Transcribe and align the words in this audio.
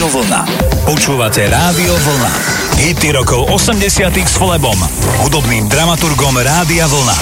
Rádio 0.00 0.16
Vlna. 0.16 0.42
Počúvate 0.88 1.44
Rádio 1.44 1.92
Vlna. 1.92 2.32
Hity 2.80 3.12
rokov 3.12 3.52
80 3.52 4.08
s 4.08 4.32
Flebom, 4.40 4.80
hudobným 5.20 5.68
dramaturgom 5.68 6.40
Rádia 6.40 6.88
Vlna. 6.88 7.12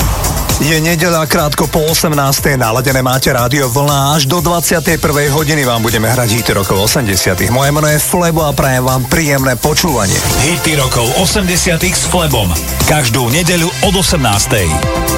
Je 0.62 0.79
nedela 0.79 1.27
krátko 1.27 1.67
po 1.67 1.83
18. 1.91 2.14
Naladené 2.54 3.03
máte 3.03 3.35
rádio 3.35 3.67
vlna 3.67 4.14
až 4.14 4.30
do 4.30 4.38
21. 4.38 4.95
hodiny 5.35 5.67
vám 5.67 5.83
budeme 5.83 6.06
hrať 6.06 6.38
hity 6.38 6.54
rokov 6.54 6.87
80. 6.87 7.51
Moje 7.51 7.75
meno 7.75 7.91
je 7.91 7.98
Flebo 7.98 8.46
a 8.46 8.54
prajem 8.54 8.86
vám 8.86 9.10
príjemné 9.10 9.58
počúvanie. 9.58 10.14
Hity 10.46 10.79
rokov 10.79 11.10
80 11.18 11.82
s 11.82 12.06
Flebom. 12.06 12.46
Každú 12.86 13.26
nedeľu 13.34 13.74
od 13.90 13.95
18. 14.06 15.18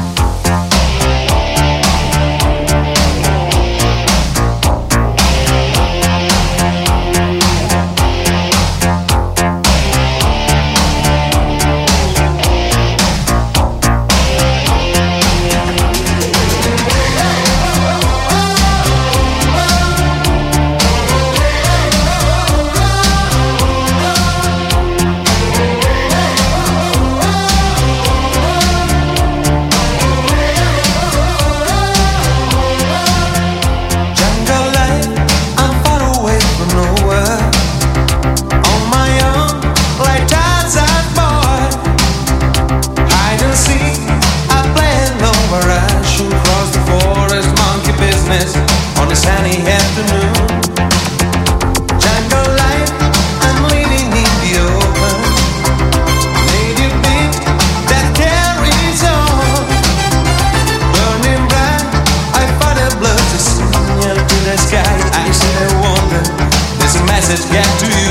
Let's 67.31 67.45
get 67.49 67.63
to 67.79 67.87
you? 67.87 68.10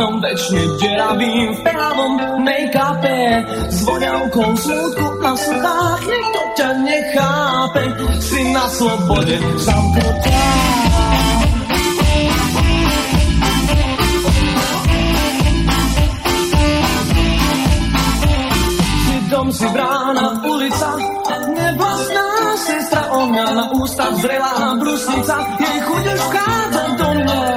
Pohárom 0.00 0.16
večne 0.24 0.62
deravým 0.80 1.48
V 1.52 1.60
právom 1.60 2.12
make-upe 2.40 3.20
S 3.68 3.78
voňavkou 3.84 4.48
smutku 4.56 5.06
na 5.20 5.32
sluchách 5.36 6.00
Niekto 6.08 6.40
ťa 6.56 6.68
nechápe. 6.80 7.82
Si 8.24 8.40
na 8.48 8.64
slobode 8.72 9.36
zamknutá. 9.60 10.40
Dom 19.30 19.46
si 19.54 19.68
brána, 19.70 20.42
ulica, 20.42 20.90
nevlastná 21.54 22.28
sestra 22.66 23.02
ohňa 23.14 23.46
na 23.54 23.64
ústach 23.78 24.14
zrelá 24.18 24.74
brusnica, 24.74 25.36
jej 25.54 25.78
chuť 25.86 26.04
už 26.08 26.20
vchádza 26.28 26.84
do 26.98 27.08
mňa. 27.14 27.49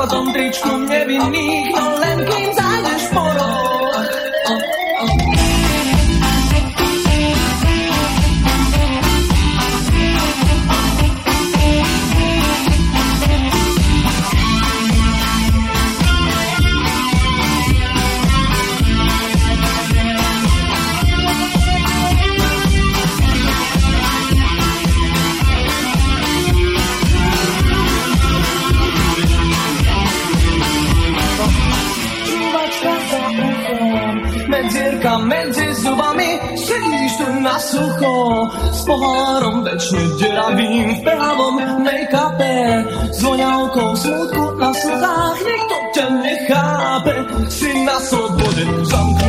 Dvorov, 0.00 0.24
v 0.24 0.32
strapatom 0.32 0.32
tričku 0.32 0.72
nevinných, 0.88 1.76
no 1.76 1.84
len 2.00 2.18
kým 2.24 2.39
sucho, 37.60 38.48
s 38.72 38.80
pohárom 38.88 39.62
večne 39.62 40.02
deravým 40.16 40.88
v 40.96 41.00
pravom 41.04 41.56
make-upe, 41.84 42.56
s 43.12 43.20
voňavkou 43.20 43.90
smutku 43.94 44.44
na 44.56 44.70
sluchách, 44.72 45.38
niekto 45.44 45.76
ťa 45.92 46.06
nechápe, 46.24 47.14
si 47.52 47.70
na 47.84 47.96
slobode 48.00 48.64
zamknutá. 48.88 49.19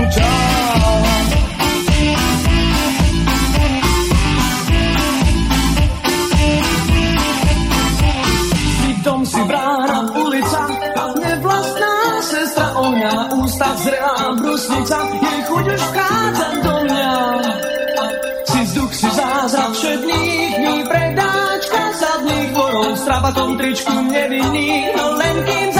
Trabatom 23.22 23.54
tričku 23.54 23.94
nevinných, 24.10 24.98
no 24.98 25.14
len 25.14 25.46
kým 25.46 25.71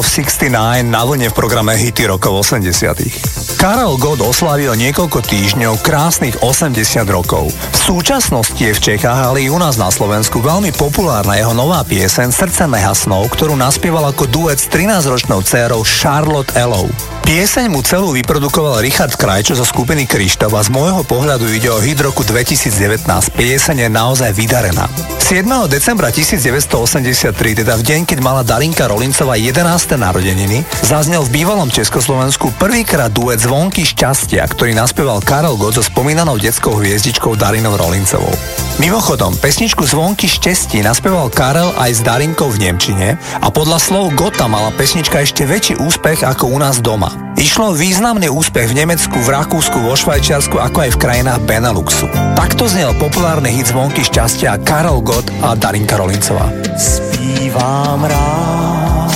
Summer 0.00 0.08
of 0.08 0.08
69 0.08 0.88
na 0.88 1.04
vlne 1.04 1.28
v 1.28 1.34
programe 1.36 1.76
Hity 1.76 2.08
rokov 2.08 2.48
80. 2.48 3.60
Karel 3.60 4.00
Gott 4.00 4.24
oslavil 4.24 4.72
niekoľko 4.72 5.20
týždňov 5.20 5.84
krásnych 5.84 6.40
80 6.40 7.04
rokov. 7.12 7.52
V 7.52 7.76
súčasnosti 7.76 8.56
je 8.56 8.72
v 8.72 8.80
Čechách, 8.80 9.20
ale 9.20 9.44
i 9.44 9.52
u 9.52 9.60
nás 9.60 9.76
na 9.76 9.92
Slovensku 9.92 10.40
veľmi 10.40 10.72
populárna 10.72 11.36
jeho 11.36 11.52
nová 11.52 11.84
pieseň 11.84 12.32
Srdce 12.32 12.64
nehasnou, 12.64 13.28
ktorú 13.28 13.60
naspieval 13.60 14.08
ako 14.08 14.24
duet 14.24 14.56
s 14.56 14.72
13-ročnou 14.72 15.44
dcérou 15.44 15.84
Charlotte 15.84 16.56
Ellou. 16.56 16.88
Pieseň 17.30 17.70
mu 17.70 17.78
celú 17.86 18.10
vyprodukoval 18.10 18.82
Richard 18.82 19.14
Krajčo 19.14 19.54
zo 19.54 19.62
skupiny 19.62 20.02
Krištof 20.02 20.50
a 20.50 20.66
z 20.66 20.74
môjho 20.74 21.06
pohľadu 21.06 21.46
ide 21.46 21.70
o 21.70 21.78
hit 21.78 22.02
roku 22.02 22.26
2019. 22.26 23.06
Pieseň 23.38 23.86
je 23.86 23.88
naozaj 23.88 24.34
vydarená. 24.34 24.90
7. 25.22 25.46
decembra 25.70 26.10
1983, 26.10 27.30
teda 27.62 27.78
v 27.78 27.82
deň, 27.86 28.00
keď 28.02 28.18
mala 28.18 28.42
Darinka 28.42 28.90
Rolincová 28.90 29.38
11. 29.38 29.62
narodeniny, 29.94 30.66
zaznel 30.82 31.22
v 31.22 31.38
bývalom 31.38 31.70
Československu 31.70 32.50
prvýkrát 32.58 33.14
duet 33.14 33.38
Zvonky 33.38 33.86
šťastia, 33.86 34.42
ktorý 34.50 34.74
naspieval 34.74 35.22
Karel 35.22 35.54
Gott 35.54 35.78
so 35.78 35.86
spomínanou 35.86 36.34
detskou 36.34 36.82
hviezdičkou 36.82 37.38
Darinou 37.38 37.78
Rolincovou. 37.78 38.34
Mimochodom, 38.80 39.36
pesničku 39.36 39.84
Zvonky 39.84 40.24
štestí 40.24 40.80
naspieval 40.80 41.28
Karel 41.28 41.68
aj 41.76 41.90
s 41.90 42.00
Darinkou 42.00 42.48
v 42.48 42.64
Nemčine 42.64 43.20
a 43.36 43.52
podľa 43.52 43.76
slov 43.76 44.16
Gota 44.16 44.48
mala 44.48 44.72
pesnička 44.72 45.20
ešte 45.20 45.44
väčší 45.44 45.76
úspech 45.76 46.24
ako 46.24 46.48
u 46.48 46.56
nás 46.56 46.80
doma. 46.80 47.12
Išlo 47.36 47.76
významný 47.76 48.32
úspech 48.32 48.72
v 48.72 48.80
Nemecku, 48.80 49.20
v 49.20 49.36
Rakúsku, 49.36 49.84
vo 49.84 49.92
Švajčiarsku, 49.92 50.56
ako 50.56 50.78
aj 50.80 50.90
v 50.96 51.00
krajinách 51.06 51.44
Beneluxu. 51.44 52.08
Takto 52.32 52.72
znel 52.72 52.96
populárny 52.96 53.52
hit 53.52 53.68
zvonky 53.68 54.00
šťastia 54.00 54.64
Karol 54.64 55.04
Gott 55.04 55.28
a 55.44 55.52
Darinka 55.52 56.00
Rolincová. 56.00 56.48
Spívám 56.80 58.08
rád 58.08 59.12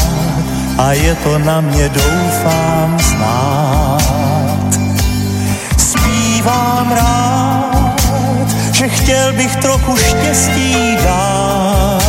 a 0.77 0.93
je 0.93 1.17
to 1.25 1.41
na 1.41 1.65
mě 1.65 1.89
doufám 1.89 3.14
že 8.75 8.89
chtěl 8.89 9.33
bych 9.33 9.57
trochu 9.57 9.97
štěstí 9.97 10.97
dát. 11.05 12.03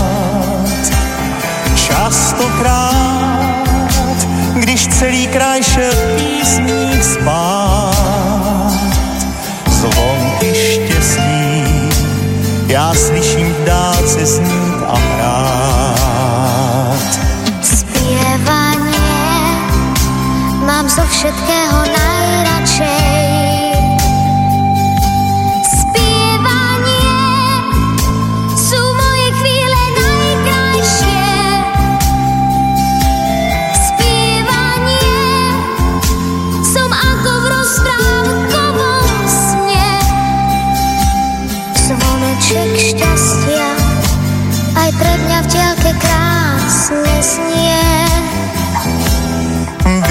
Častokrát 1.76 3.06
když 4.56 4.88
celý 4.88 5.28
kraj 5.28 5.64
šel 5.64 5.94
písní 6.16 7.04
spát. 7.04 8.74
Zvonky 9.68 10.54
štěstí, 10.56 11.64
já 12.68 12.94
slyším 12.94 13.54
v 13.54 13.64
dálce 13.66 14.26
znít 14.26 14.84
a 14.88 14.96
hrát. 14.98 16.00
Zpěvaně 17.62 19.00
mám 20.66 20.90
zo 20.90 21.02
všetkého 21.10 21.78
najradšej 21.78 22.15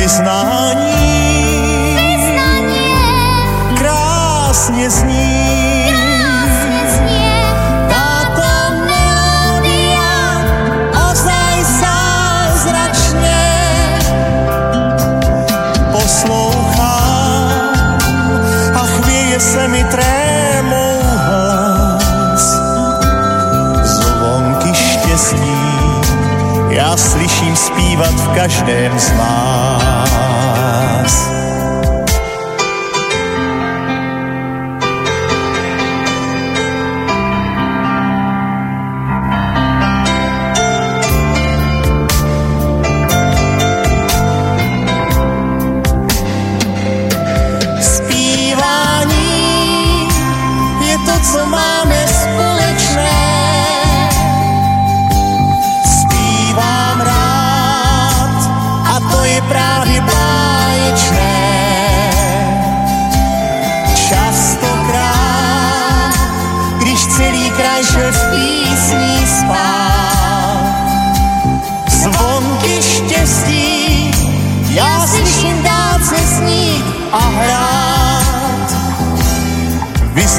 vyznání, 0.05 1.97
vyznání. 1.97 2.95
Krásně 3.79 4.91
zní. 4.91 5.34
Zpívat 27.95 28.15
v 28.15 28.35
každém 28.35 28.99
z 28.99 29.13
nás. 29.13 29.84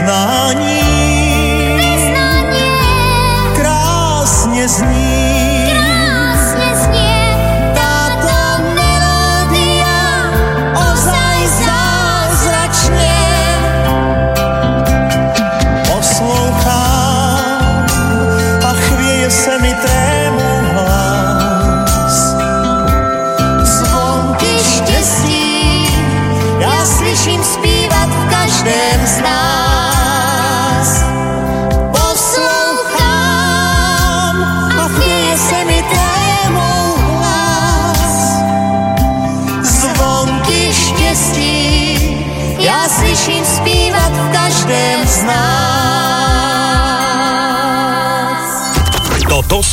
изгнании. 0.05 0.75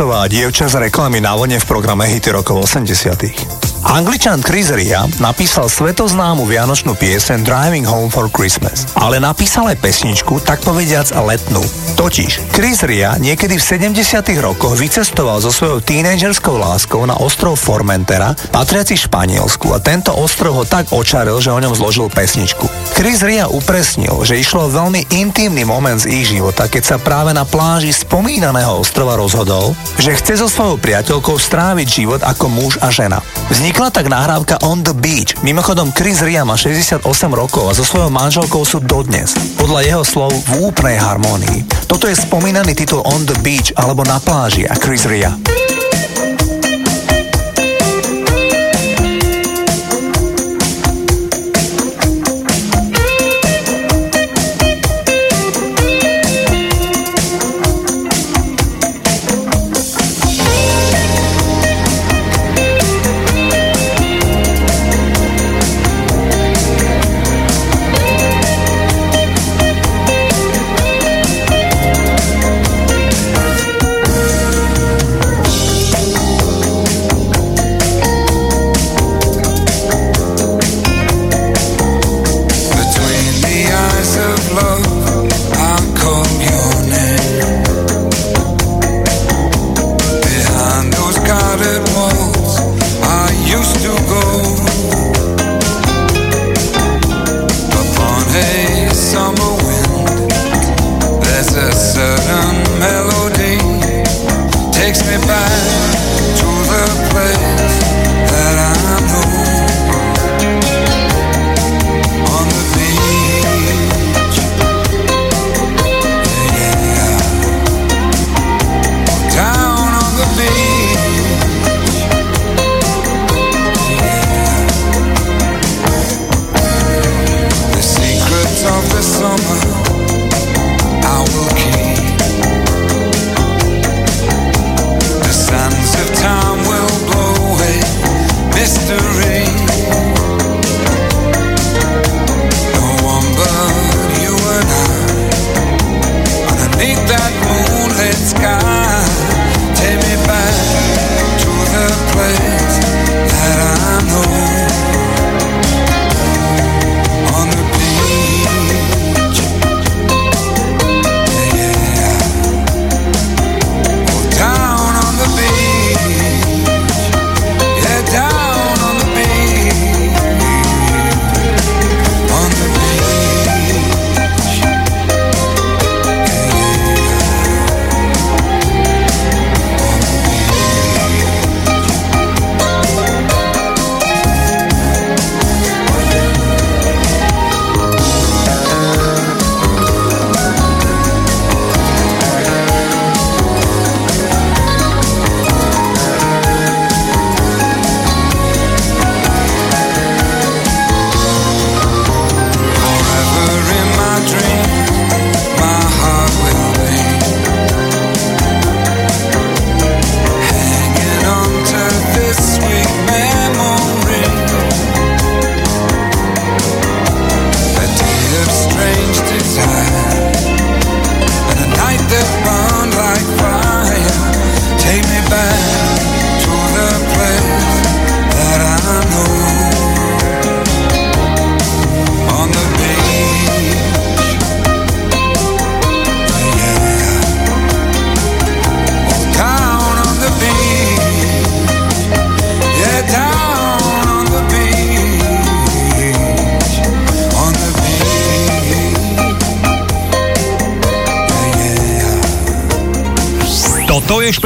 Beata 0.00 0.16
Dubasová, 0.16 0.32
dievča 0.32 0.64
z 0.64 0.88
reklamy 0.88 1.20
na 1.20 1.36
vlne 1.36 1.60
v 1.60 1.68
programe 1.68 2.08
Hity 2.08 2.32
rokov 2.32 2.64
80. 2.64 3.84
Angličan 3.84 4.40
Chris 4.40 4.72
Ria 4.72 5.04
napísal 5.20 5.68
svetoznámu 5.68 6.48
vianočnú 6.48 6.96
pieseň 6.96 7.44
Driving 7.44 7.84
Home 7.84 8.08
for 8.08 8.32
Christmas, 8.32 8.88
ale 8.96 9.20
napísal 9.20 9.68
aj 9.68 9.76
pesničku, 9.76 10.40
tak 10.40 10.64
povediac 10.64 11.04
letnú. 11.20 11.60
Totiž, 12.00 12.48
Chris 12.56 12.80
Ria 12.80 13.20
niekedy 13.20 13.60
v 13.60 13.66
70 13.92 14.24
rokoch 14.40 14.72
vycestoval 14.80 15.44
so 15.44 15.52
svojou 15.52 15.84
tínedžerskou 15.84 16.56
láskou 16.56 17.04
na 17.04 17.20
ostrov 17.20 17.60
Formentera, 17.60 18.32
patriaci 18.56 18.96
Španielsku 18.96 19.68
a 19.76 19.84
tento 19.84 20.16
ostrov 20.16 20.60
ho 20.60 20.64
tak 20.64 20.96
očaril, 20.96 21.44
že 21.44 21.52
o 21.52 21.60
ňom 21.60 21.76
zložil 21.76 22.08
pesničku. 22.08 22.79
Chris 23.00 23.24
Ria 23.24 23.48
upresnil, 23.48 24.12
že 24.28 24.36
išlo 24.36 24.68
veľmi 24.68 25.08
intimný 25.16 25.64
moment 25.64 25.96
z 25.96 26.20
ich 26.20 26.36
života, 26.36 26.68
keď 26.68 26.82
sa 26.84 26.96
práve 27.00 27.32
na 27.32 27.48
pláži 27.48 27.96
spomínaného 27.96 28.76
ostrova 28.76 29.16
rozhodol, 29.16 29.72
že 29.96 30.12
chce 30.20 30.36
so 30.36 30.52
svojou 30.52 30.76
priateľkou 30.76 31.32
stráviť 31.40 31.88
život 31.88 32.20
ako 32.20 32.52
muž 32.52 32.76
a 32.84 32.92
žena. 32.92 33.24
Vznikla 33.48 33.88
tak 33.88 34.12
nahrávka 34.12 34.60
On 34.68 34.84
the 34.84 34.92
Beach. 34.92 35.32
Mimochodom 35.40 35.96
Chris 35.96 36.20
Ria 36.20 36.44
má 36.44 36.60
68 36.60 37.00
rokov 37.32 37.72
a 37.72 37.76
so 37.80 37.88
svojou 37.88 38.12
manželkou 38.12 38.68
sú 38.68 38.84
dodnes. 38.84 39.32
Podľa 39.56 39.80
jeho 39.80 40.04
slov 40.04 40.36
v 40.36 40.68
úplnej 40.68 41.00
harmónii. 41.00 41.88
Toto 41.88 42.04
je 42.04 42.12
spomínaný 42.12 42.76
titul 42.76 43.00
On 43.08 43.24
the 43.24 43.36
Beach 43.40 43.72
alebo 43.80 44.04
Na 44.04 44.20
pláži 44.20 44.68
a 44.68 44.76
Chris 44.76 45.08
Ria. 45.08 45.49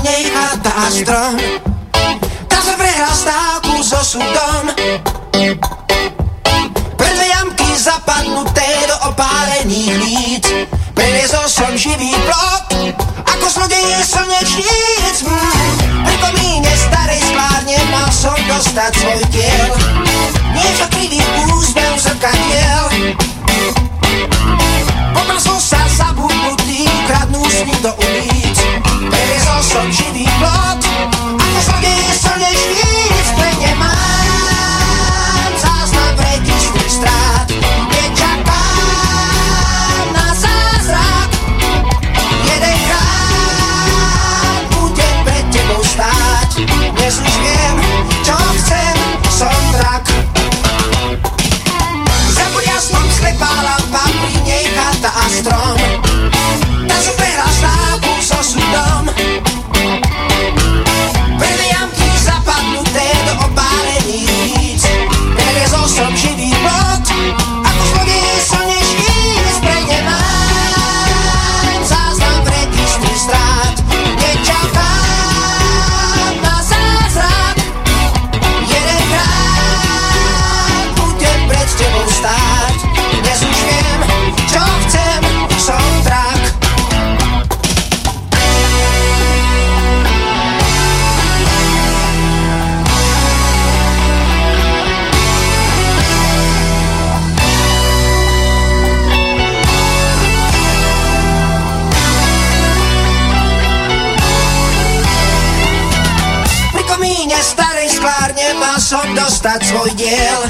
Nej 0.00 0.24
a 0.32 0.88
strom. 0.88 1.36
Tá 2.48 2.58
sa 2.64 2.74
prehral 2.80 3.12
stávku 3.12 3.84
so 3.84 4.00
súdom. 4.00 4.64
Pre 6.96 7.10
jamky 7.12 7.68
zapadnuté 7.76 8.88
do 8.88 8.96
opálených 9.12 9.92
líc. 10.00 10.46
Preliezol 10.96 11.44
som 11.48 11.72
živý 11.76 12.14
plot, 12.24 12.96
ako 13.26 13.46
zlodej 13.48 14.00
slnečníc. 14.04 15.24
Mm. 15.24 15.52
Pri 16.08 16.16
komíne 16.20 16.72
starej 16.72 17.20
sklárne 17.20 17.78
mal 17.90 18.08
som 18.12 18.36
dostať 18.48 18.92
svoj 18.96 19.22
diel. 19.32 20.11
Preliezol 29.72 30.11
som 108.92 109.08
dostať 109.16 109.72
svoj 109.72 109.88
diel. 109.96 110.40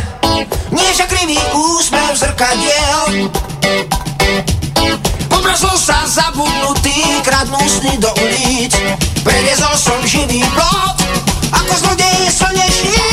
Nie 0.74 0.90
však 0.90 1.14
krivý 1.14 1.38
úsmev 1.54 2.18
zrkadiel. 2.18 3.30
Pomrazol 5.30 5.78
sa 5.78 6.02
zabudnutý, 6.10 7.22
kradnú 7.22 7.62
do 8.02 8.10
ulic. 8.18 8.74
Preliezol 9.22 9.78
som 9.78 10.02
živý 10.02 10.42
plot, 10.58 10.98
ako 11.54 11.72
zlodej 11.86 12.18
slnečníc. 12.34 13.11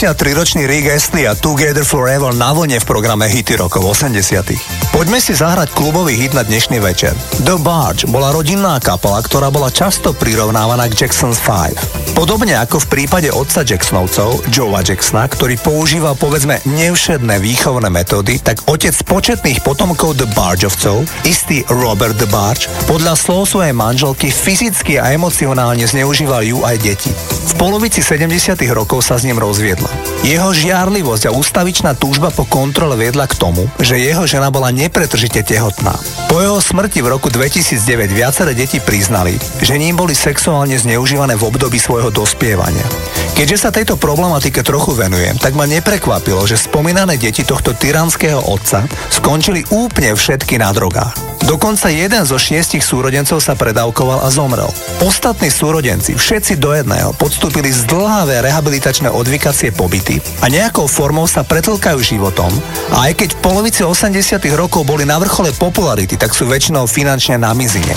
53-ročný 0.00 0.64
Rick 0.64 0.88
Astley 0.96 1.28
a 1.28 1.36
Together 1.36 1.84
Forever 1.84 2.32
na 2.32 2.56
vlne 2.56 2.80
v 2.80 2.88
programe 2.88 3.28
Hity 3.28 3.60
rokov 3.60 4.00
80 4.00 4.96
Poďme 4.96 5.20
si 5.20 5.36
zahrať 5.36 5.76
klubový 5.76 6.16
hit 6.16 6.32
na 6.32 6.40
dnešný 6.40 6.80
večer. 6.80 7.12
The 7.44 7.60
Barge 7.60 8.08
bola 8.08 8.32
rodinná 8.32 8.80
kapela, 8.80 9.20
ktorá 9.20 9.52
bola 9.52 9.68
často 9.68 10.16
prirovnávaná 10.16 10.88
k 10.88 11.04
Jackson's 11.04 11.36
5. 11.44 12.09
Podobne 12.20 12.52
ako 12.52 12.84
v 12.84 12.90
prípade 13.00 13.32
otca 13.32 13.64
Jacksonovcov, 13.64 14.44
Joea 14.52 14.84
Jacksona, 14.84 15.24
ktorý 15.24 15.56
používal 15.56 16.20
povedzme 16.20 16.60
nevšedné 16.68 17.40
výchovné 17.40 17.88
metódy, 17.88 18.36
tak 18.44 18.60
otec 18.68 18.92
početných 19.08 19.64
potomkov 19.64 20.20
The 20.20 20.28
Bargeovcov, 20.36 21.08
istý 21.24 21.64
Robert 21.72 22.20
The 22.20 22.28
Barge, 22.28 22.68
podľa 22.84 23.16
slov 23.16 23.48
svojej 23.48 23.72
manželky 23.72 24.28
fyzicky 24.28 25.00
a 25.00 25.16
emocionálne 25.16 25.88
zneužíval 25.88 26.44
ju 26.44 26.60
aj 26.60 26.76
deti. 26.84 27.08
V 27.40 27.52
polovici 27.56 28.04
70. 28.04 28.28
rokov 28.76 29.00
sa 29.00 29.16
s 29.16 29.24
ním 29.24 29.40
rozviedla. 29.40 29.88
Jeho 30.20 30.52
žiarlivosť 30.52 31.32
a 31.32 31.34
ústavičná 31.34 31.96
túžba 31.96 32.28
po 32.28 32.44
kontrole 32.44 33.00
viedla 33.00 33.24
k 33.24 33.40
tomu, 33.40 33.64
že 33.80 33.96
jeho 33.96 34.28
žena 34.28 34.52
bola 34.52 34.68
nepretržite 34.68 35.40
tehotná. 35.40 35.96
Po 36.28 36.36
jeho 36.36 36.60
smrti 36.60 37.00
v 37.00 37.16
roku 37.16 37.32
2009 37.32 38.12
viaceré 38.12 38.52
deti 38.52 38.76
priznali, 38.76 39.40
že 39.64 39.80
ním 39.80 39.96
boli 39.96 40.12
sexuálne 40.12 40.76
zneužívané 40.76 41.32
v 41.40 41.48
období 41.48 41.80
svojho 41.80 42.09
dospievania. 42.12 42.86
Keďže 43.32 43.56
sa 43.56 43.70
tejto 43.72 43.96
problematike 43.96 44.60
trochu 44.60 44.92
venujem, 44.92 45.40
tak 45.40 45.56
ma 45.56 45.64
neprekvapilo, 45.64 46.44
že 46.44 46.60
spomínané 46.60 47.16
deti 47.16 47.40
tohto 47.40 47.72
tyranského 47.72 48.36
otca 48.36 48.84
skončili 49.08 49.64
úplne 49.72 50.12
všetky 50.12 50.60
na 50.60 50.74
drogách. 50.76 51.30
Dokonca 51.48 51.88
jeden 51.88 52.22
zo 52.28 52.36
šiestich 52.36 52.84
súrodencov 52.84 53.40
sa 53.40 53.56
predávkoval 53.56 54.22
a 54.22 54.28
zomrel. 54.28 54.68
Ostatní 55.00 55.48
súrodenci, 55.48 56.14
všetci 56.14 56.60
do 56.60 56.76
jedného, 56.76 57.16
podstúpili 57.16 57.72
zdlhavé 57.72 58.44
rehabilitačné 58.44 59.08
odvykacie 59.08 59.72
pobyty 59.72 60.20
a 60.44 60.52
nejakou 60.52 60.84
formou 60.84 61.24
sa 61.24 61.40
pretlkajú 61.40 61.98
životom 62.04 62.52
a 62.92 63.08
aj 63.08 63.24
keď 63.24 63.28
v 63.34 63.42
polovici 63.42 63.80
80 63.80 64.36
rokov 64.52 64.84
boli 64.84 65.08
na 65.08 65.16
vrchole 65.16 65.50
popularity, 65.56 66.20
tak 66.20 66.36
sú 66.36 66.44
väčšinou 66.44 66.84
finančne 66.84 67.40
na 67.40 67.56
mizine. 67.56 67.96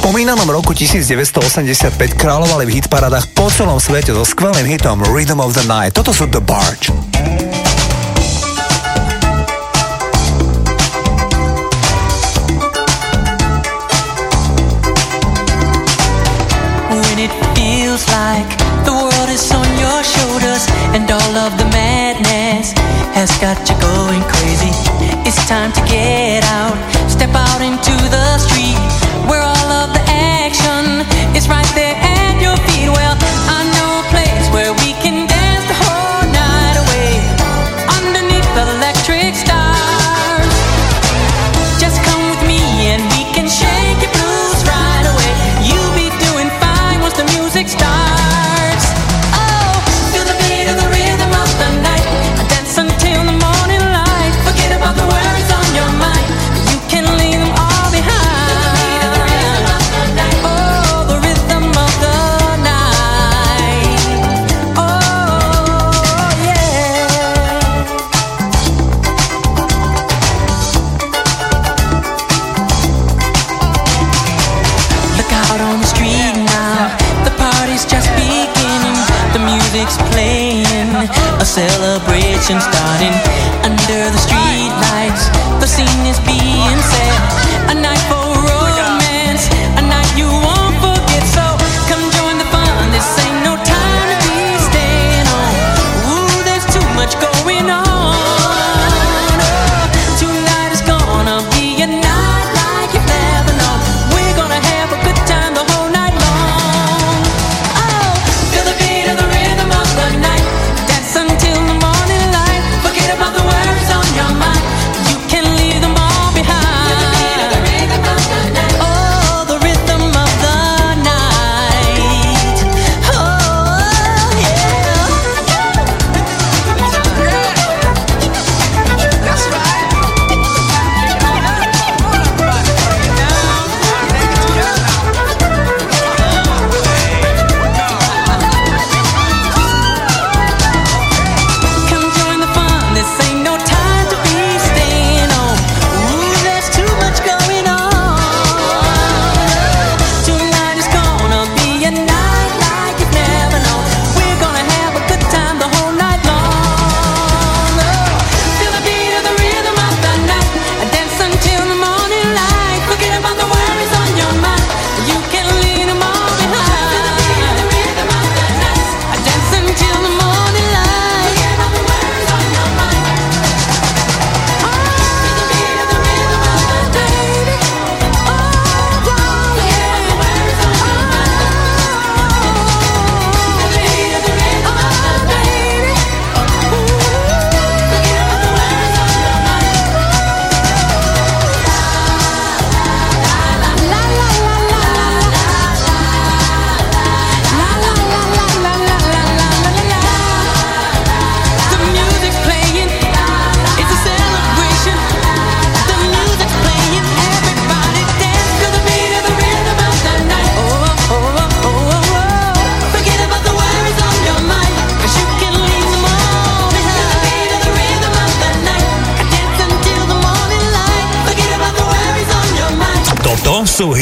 Spomínanom 0.00 0.48
roku 0.48 0.72
1985 0.72 1.92
kráľovali 2.16 2.64
v 2.64 2.80
hitparadách 2.80 3.36
po 3.36 3.52
celom 3.52 3.76
svete 3.76 4.16
so 4.16 4.24
skvelým 4.24 4.64
hitom 4.64 5.04
Rhythm 5.04 5.44
of 5.44 5.52
the 5.52 5.60
Night. 5.68 5.92
Toto 5.92 6.08
sú 6.08 6.24
The 6.24 6.40
Barge. 6.40 6.88
when 16.88 17.18
it 17.20 17.32
feels 17.52 18.00
like 18.08 18.48
the 18.88 18.96
world 18.96 19.28
is 19.28 19.44
on 19.52 19.68
your 19.76 20.00
shoulders 20.00 20.64
and 20.96 21.04
all 21.12 21.34
of 21.44 21.52
the 21.60 21.68
madness 21.76 22.72
has 23.12 23.28
got 23.36 23.60
you 23.68 23.76
going 23.84 24.24
crazy. 24.32 24.72
It's 25.28 25.36
time 25.44 25.76
to 25.76 25.82
get 25.84 26.40
out, 26.56 26.72
step 27.04 27.36
out 27.36 27.60
into 27.60 27.92
the 28.08 28.40
street 28.40 28.59
conversation 82.50 82.72
starting. 82.72 83.29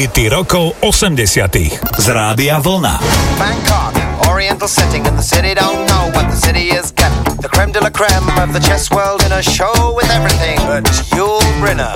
Hity 0.08 0.28
rokov 0.32 0.72
80 0.80 1.26
z 2.00 2.08
Rádia 2.08 2.60
Vlna. 2.60 2.98
Bangkok, 3.36 3.92
Oriental 4.28 4.68
setting, 4.68 5.06
and 5.06 5.18
the 5.18 5.22
city 5.22 5.52
don't 5.52 5.84
know 5.84 6.08
what 6.16 6.24
the 6.32 6.36
city 6.36 6.72
has 6.72 6.92
got 6.92 7.12
the 7.42 7.48
creme 7.48 7.72
de 7.72 7.80
la 7.80 7.90
creme 7.90 8.24
of 8.40 8.52
the 8.56 8.60
chess 8.60 8.88
world 8.90 9.20
in 9.22 9.32
a 9.32 9.42
show 9.42 9.92
with 9.92 10.08
everything 10.10 10.56
but 10.64 10.84
Yul 11.12 11.44
Brynner. 11.60 11.92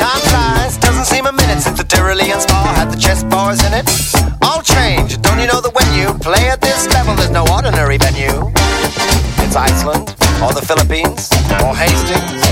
Time 0.00 0.22
flies, 0.32 0.78
doesn't 0.78 1.04
seem 1.04 1.26
a 1.26 1.32
minute 1.32 1.60
since 1.60 1.76
the 1.76 1.84
Tyrolean 1.84 2.40
spa 2.40 2.72
had 2.80 2.88
the 2.90 2.96
chess 2.96 3.24
bars 3.24 3.60
in 3.60 3.74
it. 3.76 3.84
All 4.40 4.62
change, 4.62 5.20
don't 5.20 5.38
you 5.38 5.46
know 5.46 5.60
that 5.60 5.74
when 5.76 5.88
you 5.92 6.16
play 6.18 6.48
at 6.48 6.60
this 6.62 6.88
level, 6.94 7.14
there's 7.14 7.30
no 7.30 7.44
ordinary 7.52 7.98
venue? 7.98 8.48
It's 9.44 9.56
Iceland, 9.56 10.16
or 10.40 10.56
the 10.56 10.64
Philippines, 10.64 11.28
or 11.60 11.76
Hastings, 11.76 12.43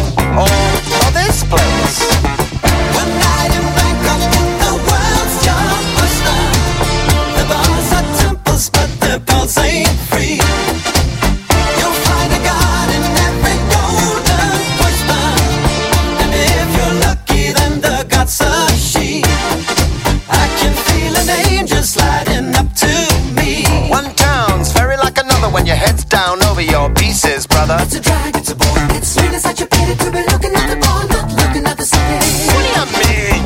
brother. 27.66 27.82
It's 27.84 27.94
a 27.94 28.00
drag, 28.00 28.36
it's 28.36 28.50
a 28.50 28.56
bore. 28.56 28.86
It's 28.96 29.16
really 29.20 29.38
such 29.38 29.60
a 29.60 29.66
pity 29.66 29.94
to 29.94 30.10
be 30.10 30.22
looking 30.30 30.54
at 30.54 30.66
the 30.70 30.78
ball, 30.82 31.06
not 31.08 31.30
looking 31.40 31.64
at 31.66 31.76
the 31.76 31.84
city. 31.84 32.18
What 32.50 32.62
do 32.66 32.70
you 32.78 32.86
mean? 33.02 33.42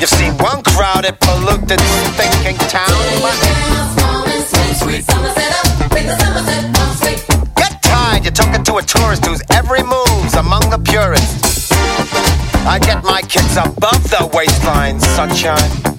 You've 0.00 0.10
seen 0.10 0.32
one 0.38 0.62
crowded, 0.62 1.18
polluted, 1.20 1.80
thinking 2.16 2.56
town. 2.68 2.88
Get 7.56 7.82
tired, 7.82 8.24
you're 8.24 8.32
talking 8.32 8.64
to 8.64 8.76
a 8.76 8.82
tourist 8.82 9.26
whose 9.26 9.42
every 9.50 9.82
move's 9.82 10.34
among 10.34 10.70
the 10.70 10.78
purists. 10.78 11.70
I 12.66 12.78
get 12.78 13.04
my 13.04 13.22
kids 13.22 13.56
above 13.56 14.02
the 14.10 14.30
waistline, 14.32 15.00
sunshine. 15.00 15.89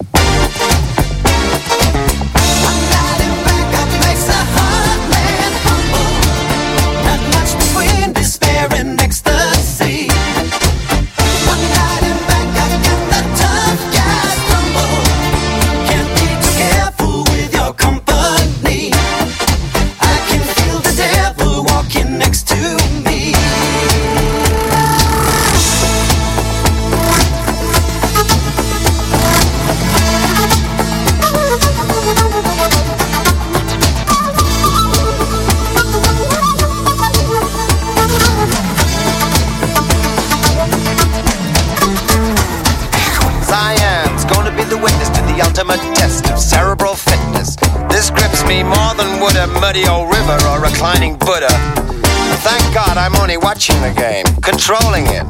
Watching 53.62 53.82
the 53.82 53.94
game, 53.94 54.26
controlling 54.42 55.06
it. 55.06 55.22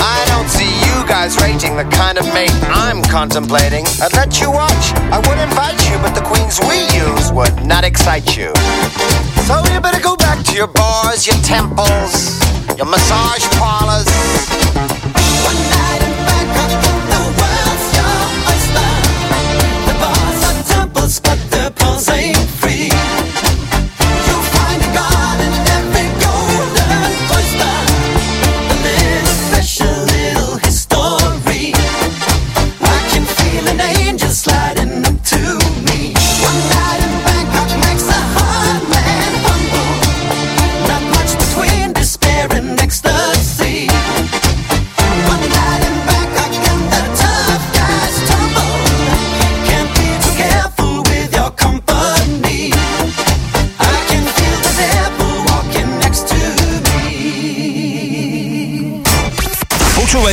I 0.00 0.24
don't 0.32 0.48
see 0.48 0.72
you 0.88 1.06
guys 1.06 1.36
rating 1.36 1.76
the 1.76 1.84
kind 1.94 2.16
of 2.16 2.24
mate 2.32 2.48
I'm 2.64 3.02
contemplating. 3.02 3.84
I'd 4.00 4.14
let 4.14 4.40
you 4.40 4.50
watch, 4.50 4.96
I 5.12 5.20
would 5.20 5.36
invite 5.36 5.76
you, 5.90 5.98
but 6.00 6.14
the 6.14 6.24
queens 6.24 6.58
we 6.64 6.88
use 6.96 7.30
would 7.32 7.66
not 7.66 7.84
excite 7.84 8.38
you. 8.38 8.54
So 9.44 9.60
you 9.68 9.80
better 9.84 10.00
go 10.00 10.16
back 10.16 10.42
to 10.46 10.54
your 10.56 10.68
bars, 10.68 11.26
your 11.26 11.36
temples, 11.44 12.40
your 12.78 12.86
massage 12.88 13.44
parlors. 13.60 14.08
One 15.44 15.60
night 15.68 16.07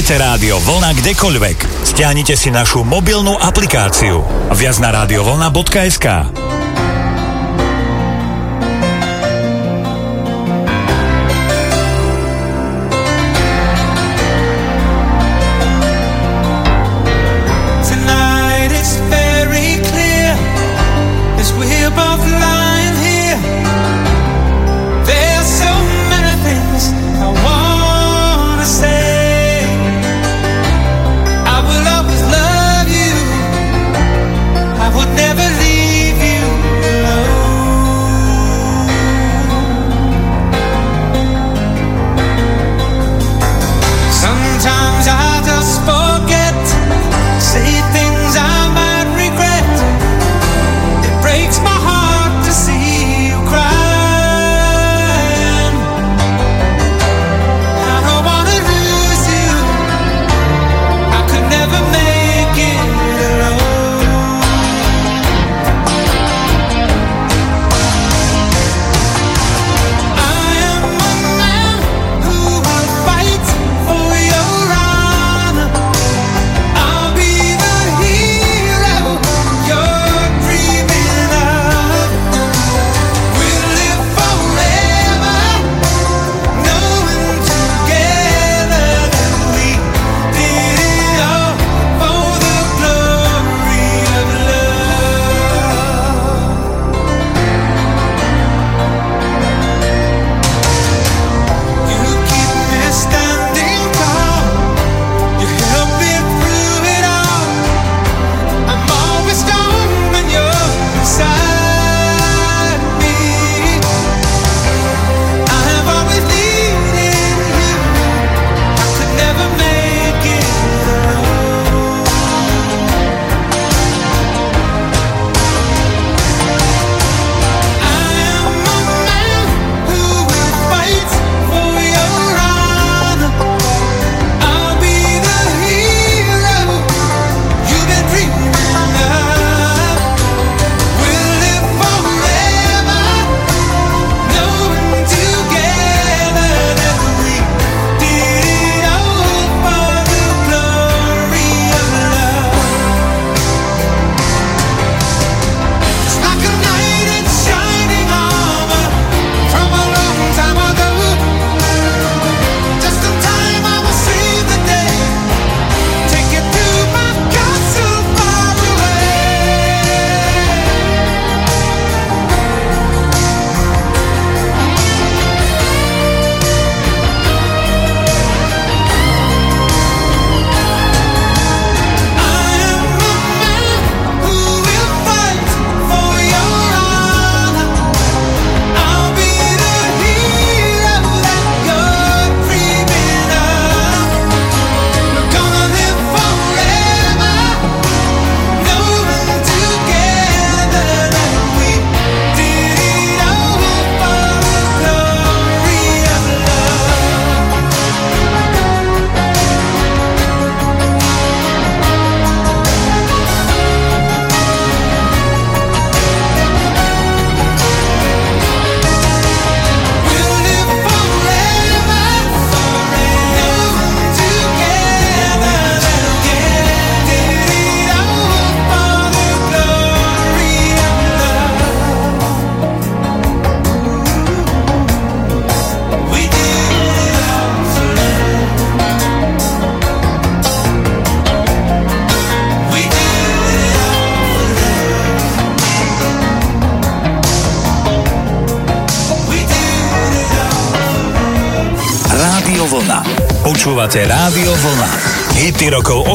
Počúvajte 0.05 0.21
rádio 0.21 0.61
Vlna 0.61 0.93
kdekoľvek. 1.01 1.81
Stiahnite 1.81 2.37
si 2.37 2.53
našu 2.53 2.85
mobilnú 2.85 3.41
aplikáciu. 3.41 4.21
Viac 4.53 4.77
na 4.77 4.93
radiovlna.sk 5.01 6.44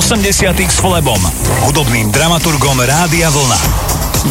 80 0.01 0.57
s 0.65 0.81
Flebom, 0.81 1.21
hudobným 1.69 2.09
dramaturgom 2.09 2.81
Rádia 2.81 3.29
Vlna. 3.29 3.61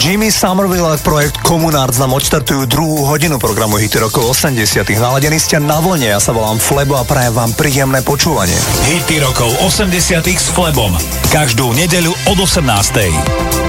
Jimmy 0.02 0.34
Somerville 0.34 0.90
a 0.90 0.98
projekt 0.98 1.38
Komunárd 1.46 1.94
nám 2.02 2.18
odštartujú 2.18 2.66
druhú 2.66 3.06
hodinu 3.06 3.38
programu 3.38 3.78
Hity 3.78 4.02
rokov 4.02 4.34
80 4.34 4.66
Naladený 4.98 5.38
ste 5.38 5.62
na 5.62 5.78
vlne, 5.78 6.10
ja 6.10 6.18
sa 6.18 6.34
volám 6.34 6.58
Flebo 6.58 6.98
a 6.98 7.06
prajem 7.06 7.38
vám 7.38 7.54
príjemné 7.54 8.02
počúvanie. 8.02 8.58
Hity 8.90 9.22
rokov 9.22 9.54
80 9.62 10.26
s 10.26 10.50
Flebom. 10.50 10.98
Každú 11.30 11.70
nedeľu 11.78 12.18
od 12.34 12.38
18. 12.50 13.69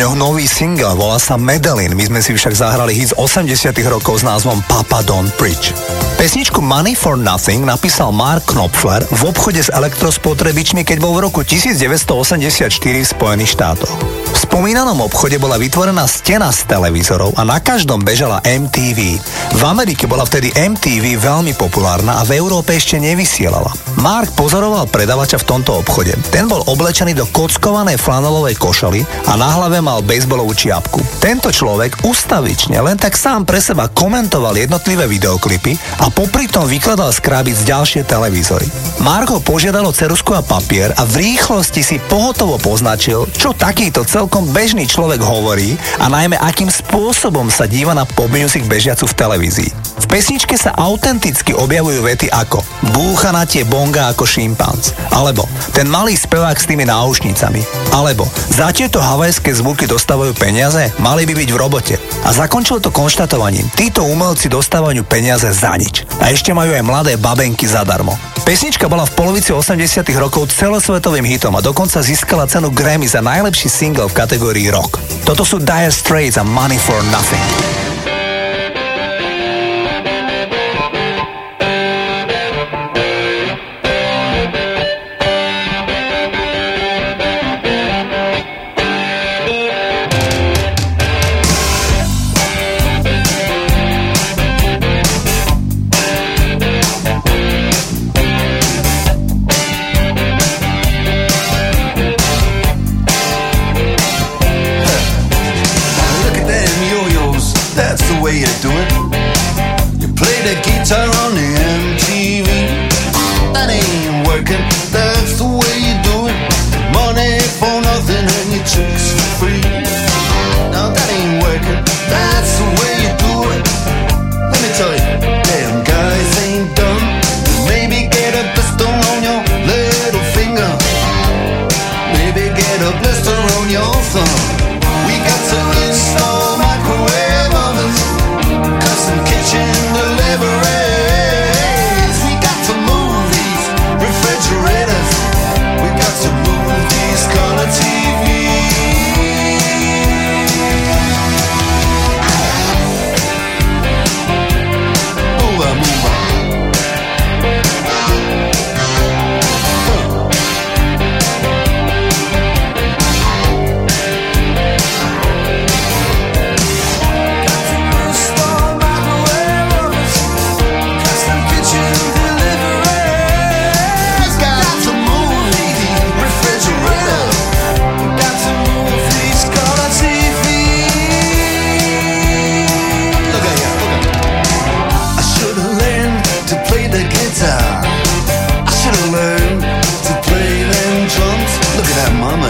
Dňoch 0.00 0.16
nový 0.16 0.48
single, 0.48 0.96
volá 0.96 1.20
sa 1.20 1.36
Medellin. 1.36 1.92
My 1.92 2.08
sme 2.08 2.20
si 2.24 2.32
však 2.32 2.56
zahrali 2.56 2.96
hit 2.96 3.12
z 3.12 3.20
80 3.20 3.68
rokov 3.84 4.16
s 4.16 4.24
názvom 4.24 4.64
Papa 4.64 5.04
Don't 5.04 5.28
Preach. 5.36 5.76
Pesničku 6.16 6.64
Money 6.64 6.96
for 6.96 7.20
Nothing 7.20 7.68
napísal 7.68 8.08
Mark 8.08 8.48
Knopfler 8.48 9.04
v 9.04 9.28
obchode 9.28 9.60
s 9.60 9.68
elektrospotrebičmi, 9.68 10.88
keď 10.88 11.04
bol 11.04 11.20
v 11.20 11.28
roku 11.28 11.44
1984 11.44 12.72
v 12.80 13.04
Spojených 13.04 13.52
štátoch. 13.52 13.92
V 14.32 14.38
spomínanom 14.40 15.04
obchode 15.04 15.36
bola 15.36 15.60
vytvorená 15.60 16.08
stena 16.08 16.48
z 16.48 16.64
televízorov 16.64 17.36
a 17.36 17.44
na 17.44 17.60
každom 17.60 18.00
bežala 18.00 18.40
MTV. 18.40 19.20
V 19.50 19.66
Amerike 19.66 20.06
bola 20.06 20.22
vtedy 20.22 20.54
MTV 20.54 21.18
veľmi 21.18 21.58
populárna 21.58 22.22
a 22.22 22.22
v 22.22 22.38
Európe 22.38 22.70
ešte 22.78 23.02
nevysielala. 23.02 23.74
Mark 23.98 24.30
pozoroval 24.38 24.86
predavača 24.86 25.42
v 25.42 25.48
tomto 25.50 25.82
obchode. 25.82 26.14
Ten 26.30 26.46
bol 26.46 26.62
oblečený 26.70 27.18
do 27.18 27.26
kockovanej 27.26 27.98
flanelovej 27.98 28.54
košaly 28.54 29.02
a 29.26 29.34
na 29.34 29.50
hlave 29.50 29.82
mal 29.82 30.06
bejsbolovú 30.06 30.54
čiapku. 30.54 31.02
Tento 31.18 31.50
človek 31.50 32.06
ustavične 32.06 32.78
len 32.78 32.94
tak 32.94 33.18
sám 33.18 33.42
pre 33.42 33.58
seba 33.58 33.90
komentoval 33.90 34.54
jednotlivé 34.54 35.10
videoklipy 35.10 35.74
a 35.98 36.06
popri 36.14 36.46
tom 36.46 36.70
vykladal 36.70 37.10
z 37.10 37.20
ďalšie 37.66 38.06
televízory. 38.06 38.70
Marko 39.02 39.42
požiadal 39.42 39.82
o 39.82 39.96
cerusku 39.96 40.30
a 40.30 40.46
papier 40.46 40.94
a 40.94 41.02
v 41.02 41.26
rýchlosti 41.26 41.82
si 41.82 41.96
pohotovo 42.06 42.54
poznačil, 42.62 43.26
čo 43.34 43.50
takýto 43.50 44.06
celkom 44.06 44.46
bežný 44.54 44.86
človek 44.86 45.18
hovorí 45.18 45.74
a 45.98 46.06
najmä 46.06 46.38
akým 46.38 46.70
spôsobom 46.70 47.50
sa 47.50 47.66
díva 47.66 47.96
na 47.96 48.06
pop 48.06 48.30
music 48.30 48.62
bežiacu 48.70 49.10
v 49.10 49.16
televízii 49.18 49.39
televízii. 49.40 49.72
V 50.00 50.06
pesničke 50.08 50.52
sa 50.60 50.76
autenticky 50.76 51.56
objavujú 51.56 52.04
vety 52.04 52.28
ako 52.28 52.60
búcha 52.92 53.32
na 53.32 53.48
tie 53.48 53.64
bonga 53.64 54.12
ako 54.12 54.28
šimpanz, 54.28 54.92
alebo 55.16 55.48
ten 55.72 55.88
malý 55.88 56.12
spevák 56.12 56.56
s 56.56 56.68
tými 56.68 56.84
náušnicami, 56.84 57.64
alebo 57.96 58.28
za 58.52 58.68
tieto 58.72 59.00
havajské 59.00 59.48
zvuky 59.56 59.88
dostávajú 59.88 60.36
peniaze, 60.36 60.92
mali 61.00 61.24
by 61.24 61.32
byť 61.32 61.48
v 61.52 61.56
robote. 61.56 61.94
A 62.24 62.36
zakončil 62.36 62.84
to 62.84 62.92
konštatovaním, 62.92 63.64
títo 63.72 64.04
umelci 64.04 64.52
dostávajú 64.52 65.00
peniaze 65.08 65.48
za 65.56 65.72
nič. 65.76 66.04
A 66.20 66.28
ešte 66.28 66.52
majú 66.52 66.76
aj 66.76 66.84
mladé 66.84 67.12
babenky 67.16 67.64
zadarmo. 67.64 68.12
Pesnička 68.44 68.92
bola 68.92 69.08
v 69.08 69.14
polovici 69.16 69.52
80 69.56 70.04
rokov 70.20 70.52
celosvetovým 70.52 71.24
hitom 71.24 71.56
a 71.56 71.64
dokonca 71.64 72.00
získala 72.04 72.48
cenu 72.48 72.72
Grammy 72.72 73.08
za 73.08 73.24
najlepší 73.24 73.68
single 73.72 74.08
v 74.08 74.16
kategórii 74.16 74.68
rock. 74.72 75.00
Toto 75.24 75.44
sú 75.44 75.60
Dire 75.60 75.92
Straits 75.92 76.40
a 76.40 76.44
Money 76.44 76.80
for 76.80 76.98
Nothing. 77.08 77.79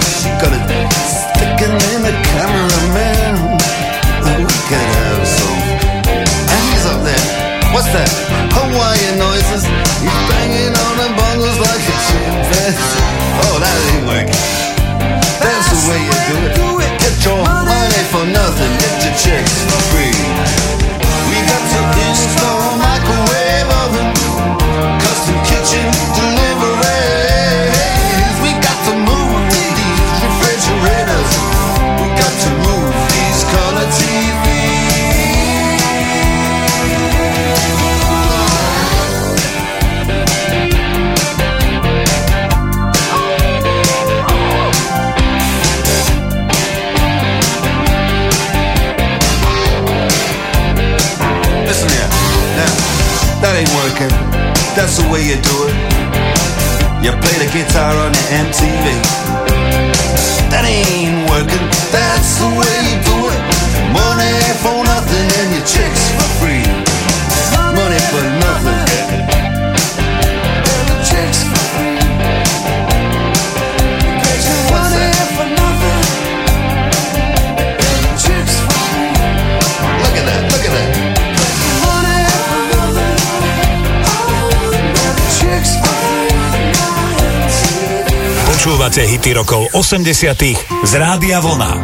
Thank 0.03 0.35
you. 0.35 0.40
empty. 58.31 58.80
počúvate 88.91 89.07
hity 89.07 89.31
rokov 89.39 89.71
80 89.71 90.83
z 90.83 90.93
Rádia 90.99 91.39
Vlna. 91.39 91.79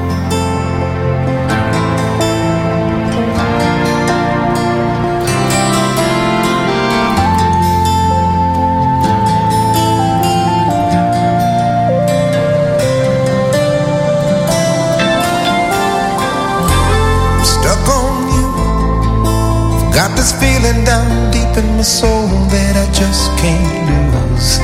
feeling 20.42 20.82
down 20.82 21.30
deep 21.30 21.54
in 21.54 21.78
my 21.78 21.86
soul 21.86 22.26
that 22.50 22.74
I 22.74 22.86
just 22.90 23.30
can't 23.38 24.10
lose. 24.10 24.58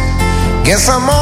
Guess 0.67 0.91
I'm 0.91 1.07
on. 1.07 1.22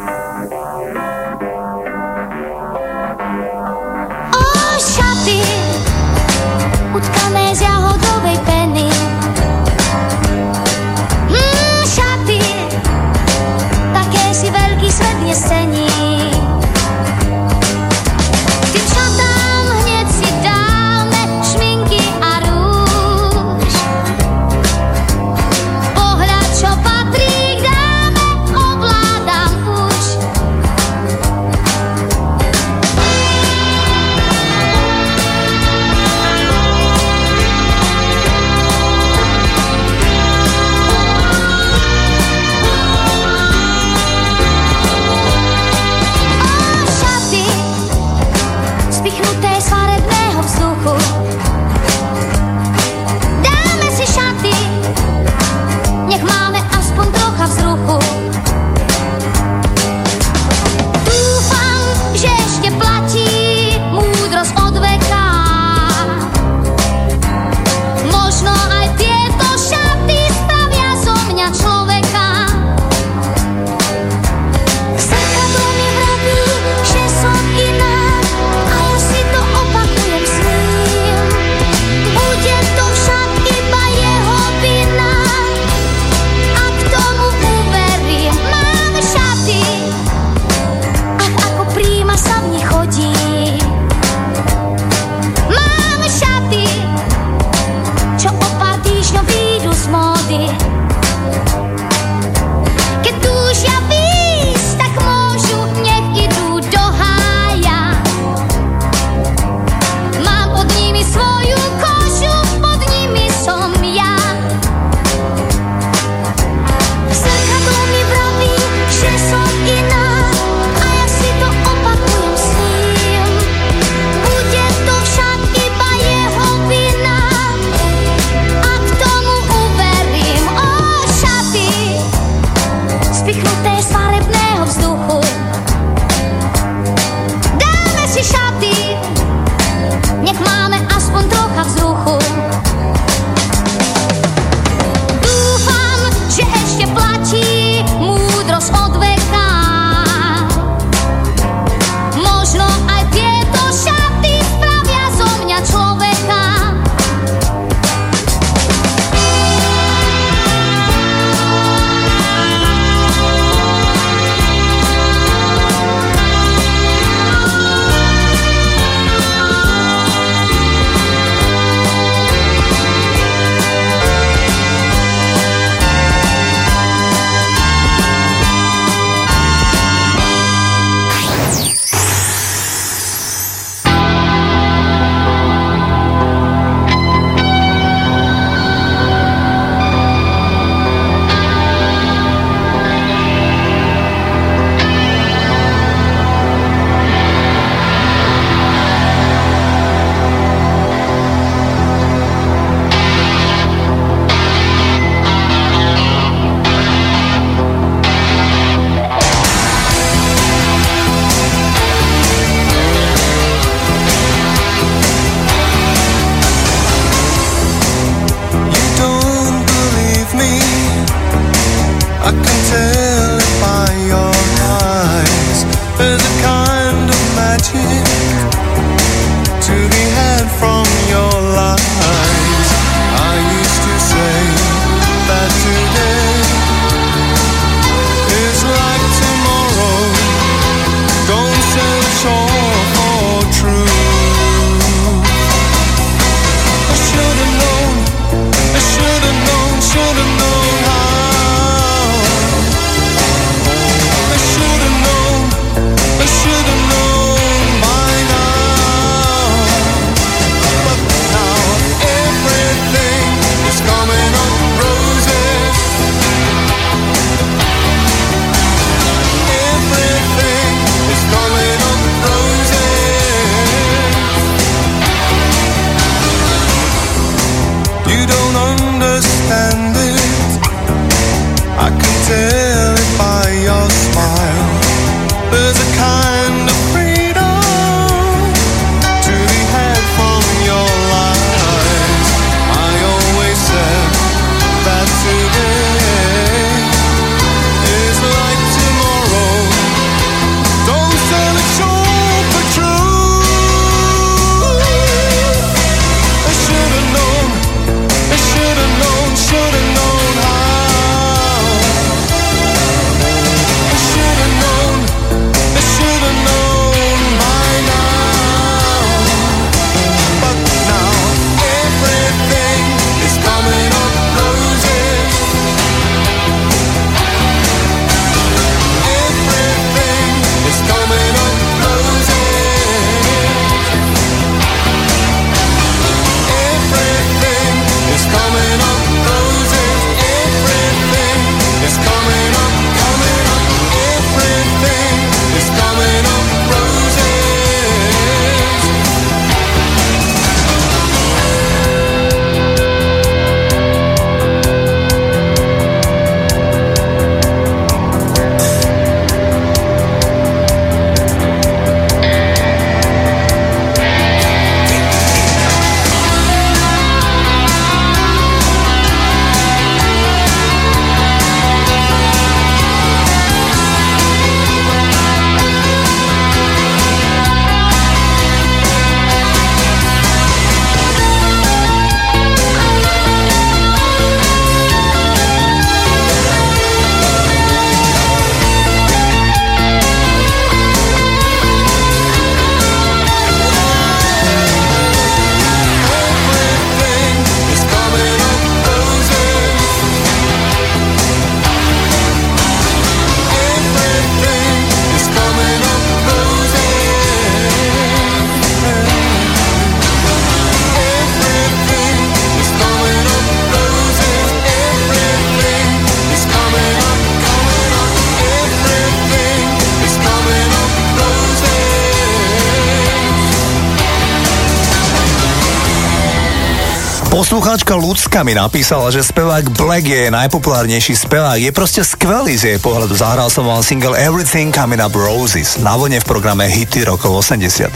Poslucháčka 427.31 427.95
Lucka 427.95 428.43
mi 428.43 428.51
napísala, 428.51 429.07
že 429.07 429.23
spevák 429.23 429.71
Black 429.79 430.03
je 430.03 430.27
najpopulárnejší 430.35 431.15
spevák. 431.15 431.63
Je 431.63 431.71
proste 431.71 432.03
skvelý 432.03 432.59
z 432.59 432.75
jej 432.75 432.79
pohľadu. 432.83 433.15
Zahral 433.15 433.47
som 433.47 433.63
vám 433.63 433.79
single 433.79 434.19
Everything 434.19 434.67
Coming 434.75 434.99
Up 434.99 435.15
Roses 435.15 435.79
na 435.79 435.95
vlne 435.95 436.19
v 436.19 436.27
programe 436.27 436.67
Hity 436.67 437.07
rokov 437.07 437.47
80. 437.47 437.87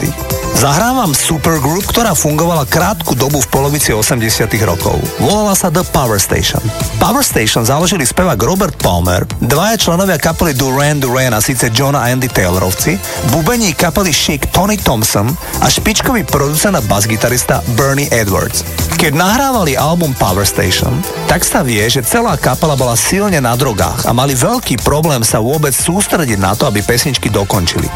Zahrávam 0.56 1.12
supergroup, 1.12 1.84
ktorá 1.84 2.16
fungovala 2.16 2.64
krátku 2.64 3.12
dobu 3.12 3.44
v 3.44 3.48
polovici 3.52 3.92
80 3.92 4.48
rokov. 4.64 4.96
Volala 5.20 5.52
sa 5.52 5.68
The 5.68 5.84
Power 5.84 6.16
Station. 6.16 6.64
Power 6.96 7.20
Station 7.20 7.60
založili 7.60 8.08
spevák 8.08 8.40
Robert 8.40 8.80
Palmer, 8.80 9.28
dvaja 9.44 9.76
členovia 9.76 10.16
kapely 10.16 10.56
Duran 10.56 10.96
Duran 10.96 11.36
a 11.36 11.44
síce 11.44 11.68
John 11.76 11.92
a 11.92 12.08
Andy 12.08 12.32
Taylorovci, 12.32 12.96
bubení 13.36 13.76
kapely 13.76 14.16
Chic 14.16 14.48
Tony 14.48 14.80
Thompson 14.80 15.28
a 15.60 15.68
špičkový 15.68 16.24
producent 16.24 16.72
a 16.72 16.80
basgitarista 16.88 17.60
Bernie 17.76 18.08
Edwards. 18.08 18.64
Keď 18.96 19.12
nahrávali 19.26 19.74
album 19.74 20.14
Power 20.14 20.46
Station, 20.46 21.02
tak 21.26 21.42
sa 21.42 21.66
vie, 21.66 21.82
že 21.90 21.98
celá 22.06 22.38
kapela 22.38 22.78
bola 22.78 22.94
silne 22.94 23.42
na 23.42 23.58
drogách 23.58 24.06
a 24.06 24.14
mali 24.14 24.38
veľký 24.38 24.86
problém 24.86 25.26
sa 25.26 25.42
vôbec 25.42 25.74
sústrediť 25.74 26.38
na 26.38 26.54
to, 26.54 26.70
aby 26.70 26.78
pesničky 26.78 27.26
dokončili. 27.26 27.90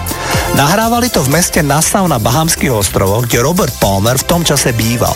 Nahrávali 0.59 1.07
to 1.07 1.23
v 1.23 1.31
meste 1.31 1.63
Nassau 1.63 2.11
na 2.11 2.19
Bahamských 2.19 2.75
ostrovoch, 2.75 3.31
kde 3.31 3.47
Robert 3.47 3.71
Palmer 3.79 4.19
v 4.19 4.27
tom 4.27 4.43
čase 4.43 4.75
býval. 4.75 5.15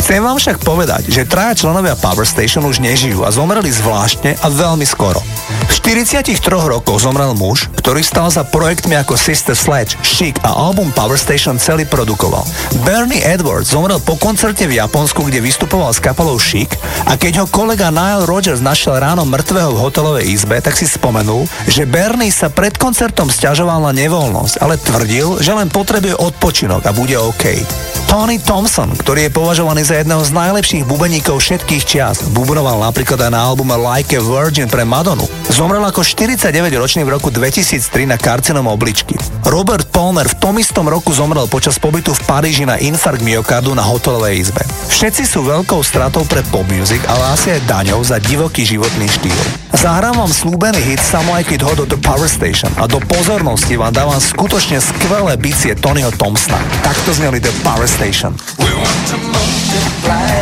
Chcem 0.00 0.24
vám 0.24 0.40
však 0.40 0.64
povedať, 0.64 1.12
že 1.12 1.28
traja 1.28 1.52
členovia 1.52 1.92
Power 1.92 2.24
Station 2.24 2.64
už 2.64 2.80
nežijú 2.80 3.20
a 3.20 3.28
zomreli 3.28 3.68
zvláštne 3.68 4.40
a 4.40 4.46
veľmi 4.48 4.88
skoro. 4.88 5.20
V 5.68 5.72
43 5.76 6.40
rokoch 6.48 7.04
zomrel 7.04 7.36
muž, 7.36 7.68
ktorý 7.76 8.00
stal 8.00 8.32
za 8.32 8.48
projektmi 8.48 8.96
ako 8.96 9.14
Sister 9.20 9.52
Sledge, 9.52 10.00
Chic 10.00 10.40
a 10.40 10.56
album 10.56 10.88
Power 10.96 11.20
Station 11.20 11.60
celý 11.60 11.84
produkoval. 11.84 12.48
Bernie 12.82 13.20
Edwards 13.20 13.76
zomrel 13.76 14.00
po 14.00 14.16
koncerte 14.16 14.64
v 14.64 14.80
Japonsku, 14.80 15.28
kde 15.28 15.44
vystupoval 15.50 15.90
s 15.90 15.98
kapelou 15.98 16.38
Chic 16.38 16.78
a 17.10 17.18
keď 17.18 17.42
ho 17.42 17.46
kolega 17.50 17.90
Nile 17.90 18.22
Rogers 18.22 18.62
našiel 18.62 19.02
ráno 19.02 19.26
mŕtvého 19.26 19.74
v 19.74 19.82
hotelovej 19.82 20.30
izbe, 20.30 20.62
tak 20.62 20.78
si 20.78 20.86
spomenul, 20.86 21.50
že 21.66 21.90
Bernie 21.90 22.30
sa 22.30 22.46
pred 22.54 22.78
koncertom 22.78 23.26
stiažoval 23.26 23.82
na 23.82 23.90
nevoľnosť, 23.90 24.62
ale 24.62 24.78
tvrdil, 24.78 25.42
že 25.42 25.50
len 25.50 25.66
potrebuje 25.66 26.14
odpočinok 26.14 26.86
a 26.86 26.94
bude 26.94 27.18
OK. 27.18 27.66
Tony 28.10 28.42
Thompson, 28.42 28.90
ktorý 28.90 29.30
je 29.30 29.36
považovaný 29.38 29.86
za 29.86 30.02
jedného 30.02 30.18
z 30.26 30.34
najlepších 30.34 30.82
bubeníkov 30.82 31.38
všetkých 31.38 31.86
čias, 31.86 32.18
bubnoval 32.34 32.82
napríklad 32.82 33.22
aj 33.22 33.30
na 33.30 33.38
albume 33.38 33.78
Like 33.78 34.18
a 34.18 34.22
Virgin 34.22 34.66
pre 34.66 34.82
Madonu. 34.82 35.30
Zomrel 35.46 35.78
ako 35.86 36.02
49-ročný 36.02 37.06
v 37.06 37.14
roku 37.14 37.30
2003 37.30 38.10
na 38.10 38.18
karcinom 38.18 38.66
obličky. 38.66 39.14
Robert 39.46 39.94
Palmer 39.94 40.26
v 40.26 40.38
tom 40.42 40.58
istom 40.58 40.90
roku 40.90 41.14
zomrel 41.14 41.46
počas 41.46 41.78
pobytu 41.78 42.10
v 42.10 42.22
Paríži 42.26 42.66
na 42.66 42.82
infarkt 42.82 43.22
myokardu 43.22 43.78
na 43.78 43.86
hotelovej 43.86 44.42
izbe. 44.42 44.66
Všetci 44.90 45.22
sú 45.30 45.39
veľkou 45.42 45.80
stratou 45.84 46.24
pre 46.28 46.44
pop 46.48 46.64
music, 46.68 47.00
ale 47.08 47.34
asi 47.34 47.56
aj 47.56 47.66
daňou 47.66 48.00
za 48.04 48.20
divoký 48.20 48.64
životný 48.64 49.08
štýl. 49.08 49.40
Zahrám 49.74 50.16
vám 50.20 50.32
slúbený 50.32 50.80
hit 50.80 51.00
Like 51.26 51.54
It 51.56 51.62
Hot 51.64 51.80
od 51.80 51.88
The 51.88 52.00
Power 52.00 52.28
Station 52.28 52.68
a 52.76 52.84
do 52.86 53.00
pozornosti 53.00 53.76
vám 53.76 53.92
dávam 53.92 54.20
skutočne 54.20 54.78
skvelé 54.78 55.36
bicie 55.40 55.72
Tonyho 55.74 56.12
Thompsona. 56.14 56.60
Takto 56.84 57.16
zneli 57.16 57.40
The 57.40 57.54
Power 57.64 57.88
Station. 57.88 58.36
We 58.60 58.70
want 58.72 59.02
to 59.10 59.16
multiply. 59.18 60.36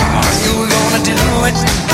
Are 0.00 0.34
you 0.44 0.54
gonna 0.68 1.00
do 1.02 1.48
it? 1.48 1.93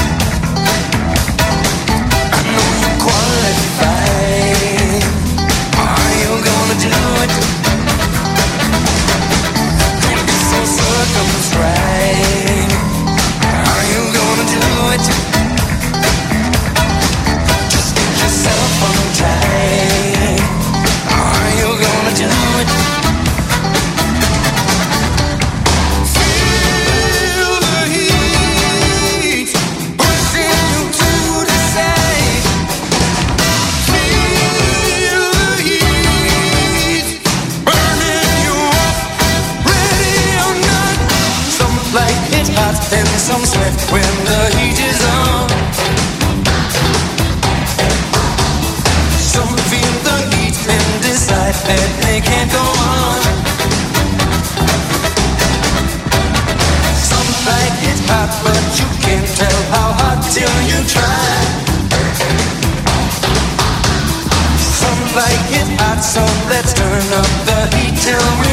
So 66.11 66.25
let's 66.49 66.73
turn 66.73 67.07
up 67.12 67.31
the 67.47 67.77
heat 67.77 67.95
till 68.03 68.31
we 68.41 68.50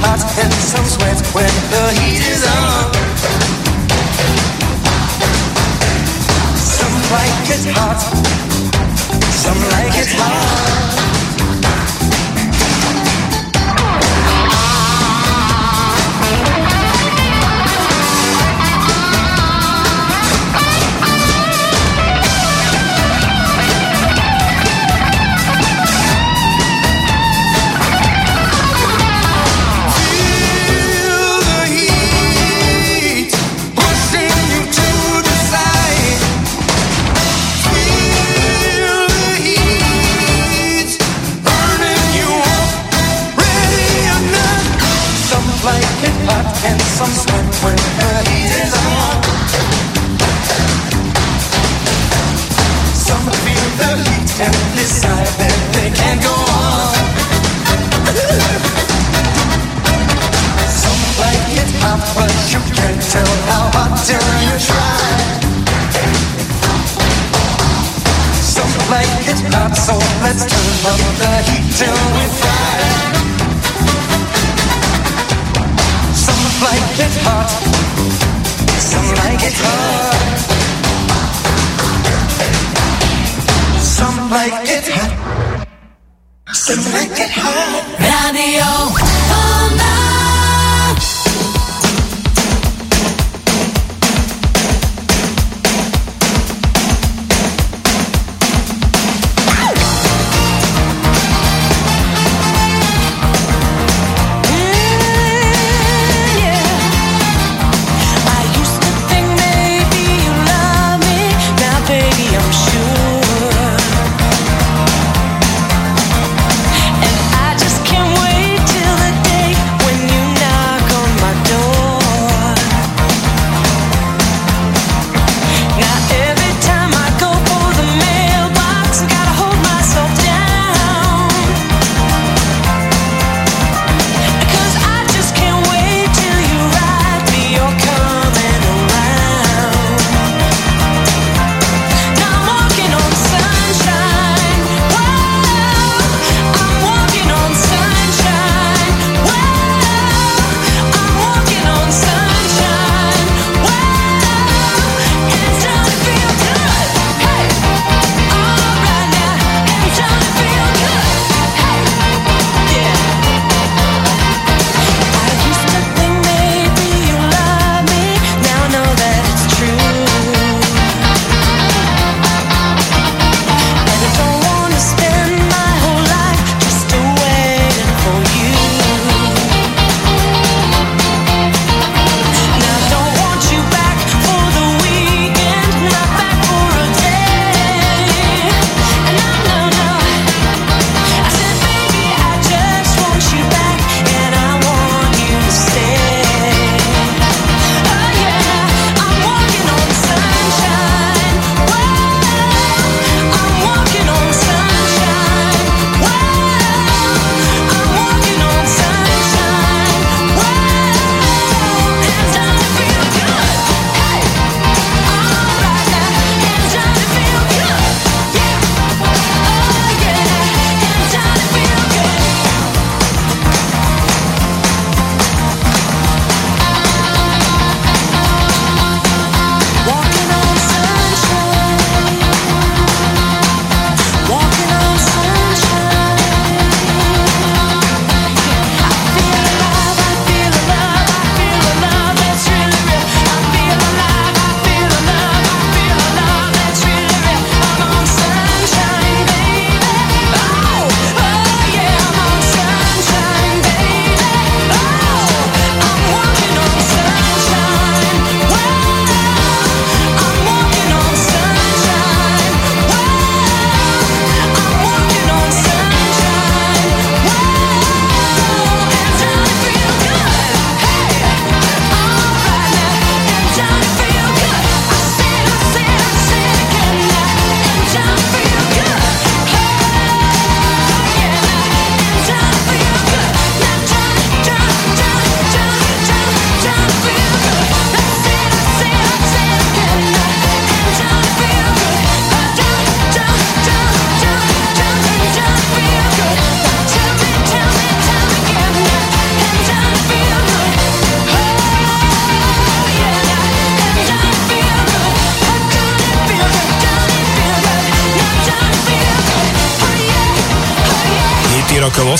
hot 0.00 0.22
and 0.42 0.52
some 0.52 0.84
sweat 0.84 1.18
when 1.34 1.52
the 1.70 1.84
heat 2.00 2.22
is 2.22 2.44
on. 2.46 2.92
Some 6.56 6.96
like 7.14 7.48
it 7.54 7.64
hot, 7.74 8.00
some 9.32 9.60
like 9.72 9.94
it 9.98 10.10
hot. 10.16 11.07
Let's 70.40 70.52
turn 70.54 70.70
up 70.86 71.02
the 71.18 71.30
we. 71.74 72.54
Some 76.14 76.44
like 76.62 76.98
it 77.06 77.14
hot, 77.26 77.50
some 78.78 79.08
like 79.18 79.42
it 79.42 79.58
hot. 79.58 80.14
Some 83.82 84.30
like 84.30 84.68
it 84.70 84.86
hot, 84.94 85.66
some 86.54 86.84
like 86.92 87.18
it 87.18 87.30
hot. 87.34 87.82
Radio 87.98 88.70
Bomba. 89.28 89.97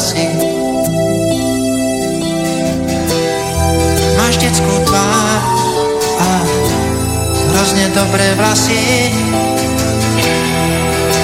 asi. 0.00 0.24
Máš 4.16 4.34
detskú 4.40 4.74
tvár 4.88 5.40
a 6.16 6.30
hrozne 7.52 7.92
dobré 7.92 8.32
vlasy. 8.40 9.12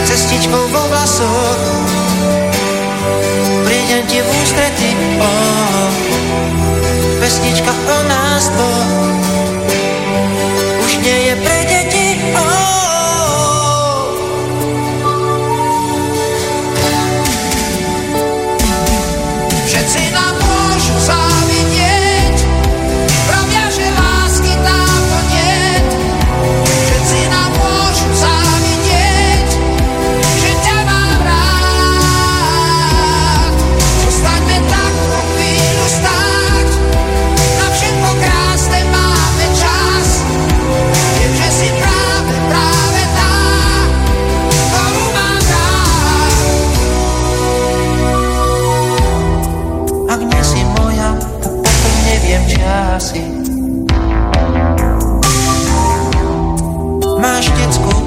Cestičkou 0.04 0.60
vo 0.68 0.82
vlasoch 0.92 1.60
prídem 3.64 4.04
ti 4.12 4.20
v 4.20 4.28
ústrety, 4.44 4.92
oh, 5.24 5.88
pesnička 7.16 7.72
o 7.72 7.98
nás 8.06 8.44
dvoch 8.52 8.92
už 10.84 10.92
nie 11.00 11.18
je 11.32 11.34
pre 11.42 11.55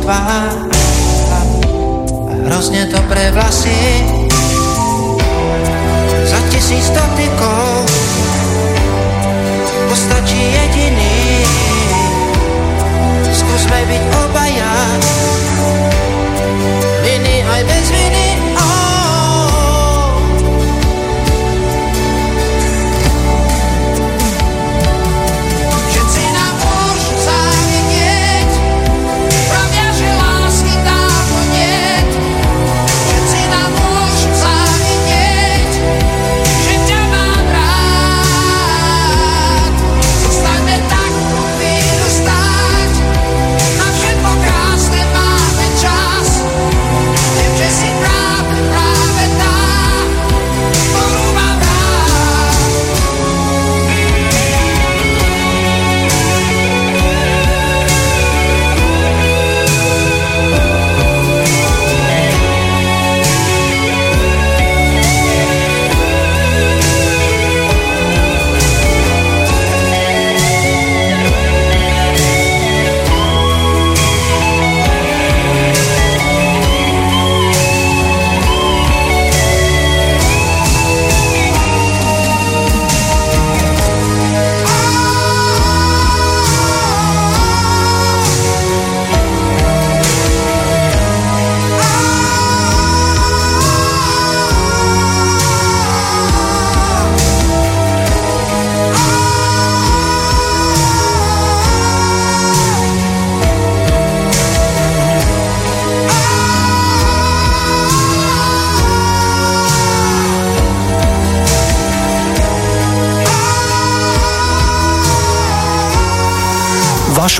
tvár 0.10 0.50
a 1.30 1.40
hrozne 2.50 2.90
dobré 2.90 3.30
vlasy. 3.30 4.02
Za 6.26 6.42
tisíc 6.50 6.90
dotykov 6.90 7.86
postačí 9.86 10.42
jediný. 10.50 11.46
Skúsme 13.30 13.80
byť 13.86 14.04
obaja, 14.26 14.74
viny 17.06 17.46
aj 17.46 17.62
bez 17.70 17.86
viny. 17.94 18.29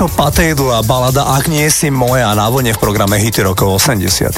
Vašo 0.00 0.16
Patédu 0.16 0.72
a 0.72 0.80
balada 0.80 1.28
Ak 1.36 1.44
nie 1.44 1.68
si 1.68 1.92
moja 1.92 2.32
na 2.32 2.48
vlne 2.48 2.72
v 2.72 2.80
programe 2.80 3.20
Hity 3.20 3.44
rokov 3.44 3.84
80 3.84 4.32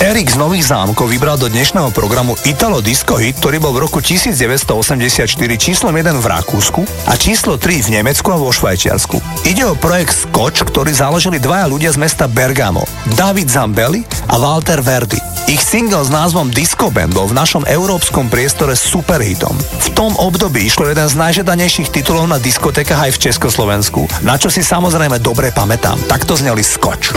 Erik 0.00 0.32
z 0.32 0.36
Nových 0.40 0.72
zámkov 0.72 1.12
vybral 1.12 1.36
do 1.36 1.44
dnešného 1.44 1.92
programu 1.92 2.32
Italo 2.48 2.80
Disco 2.80 3.20
Hit, 3.20 3.36
ktorý 3.36 3.60
bol 3.60 3.76
v 3.76 3.84
roku 3.84 4.00
1984 4.00 5.28
číslom 5.60 5.92
1 5.92 6.08
v 6.08 6.24
Rakúsku 6.24 6.88
a 7.04 7.20
číslo 7.20 7.60
3 7.60 7.84
v 7.84 8.00
Nemecku 8.00 8.32
a 8.32 8.40
vo 8.40 8.48
Švajčiarsku. 8.48 9.44
Ide 9.44 9.68
o 9.68 9.76
projekt 9.76 10.16
Scotch, 10.24 10.64
ktorý 10.64 10.96
založili 10.96 11.36
dvaja 11.36 11.68
ľudia 11.68 11.92
z 11.92 12.00
mesta 12.00 12.24
Bergamo, 12.24 12.88
David 13.12 13.52
Zambelli 13.52 14.08
a 14.32 14.40
Walter 14.40 14.80
Verdi. 14.80 15.33
Ich 15.44 15.60
single 15.60 16.00
s 16.00 16.08
názvom 16.08 16.48
Disco 16.48 16.88
bol 16.88 17.28
v 17.28 17.36
našom 17.36 17.68
európskom 17.68 18.32
priestore 18.32 18.72
superhitom. 18.72 19.52
V 19.60 19.88
tom 19.92 20.16
období 20.16 20.64
išlo 20.64 20.88
jeden 20.88 21.04
z 21.04 21.20
najžiadanejších 21.20 21.92
titulov 21.92 22.32
na 22.32 22.40
diskotékach 22.40 23.04
aj 23.04 23.12
v 23.12 23.22
Československu, 23.28 24.08
na 24.24 24.40
čo 24.40 24.48
si 24.48 24.64
samozrejme 24.64 25.20
dobre 25.20 25.52
pamätám. 25.52 26.00
Takto 26.08 26.32
zneli 26.32 26.64
Scotch. 26.64 27.12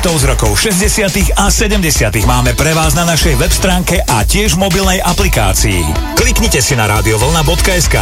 hitov 0.00 0.16
z 0.16 0.32
rokov 0.32 0.56
60. 0.56 1.36
a 1.36 1.52
70. 1.52 2.24
máme 2.24 2.56
pre 2.56 2.72
vás 2.72 2.96
na 2.96 3.04
našej 3.04 3.36
web 3.36 3.52
stránke 3.52 4.00
a 4.00 4.24
tiež 4.24 4.56
mobilnej 4.56 4.96
aplikácii. 4.96 6.16
Kliknite 6.16 6.64
si 6.64 6.72
na 6.72 6.88
radiovolna.sk. 6.88 8.00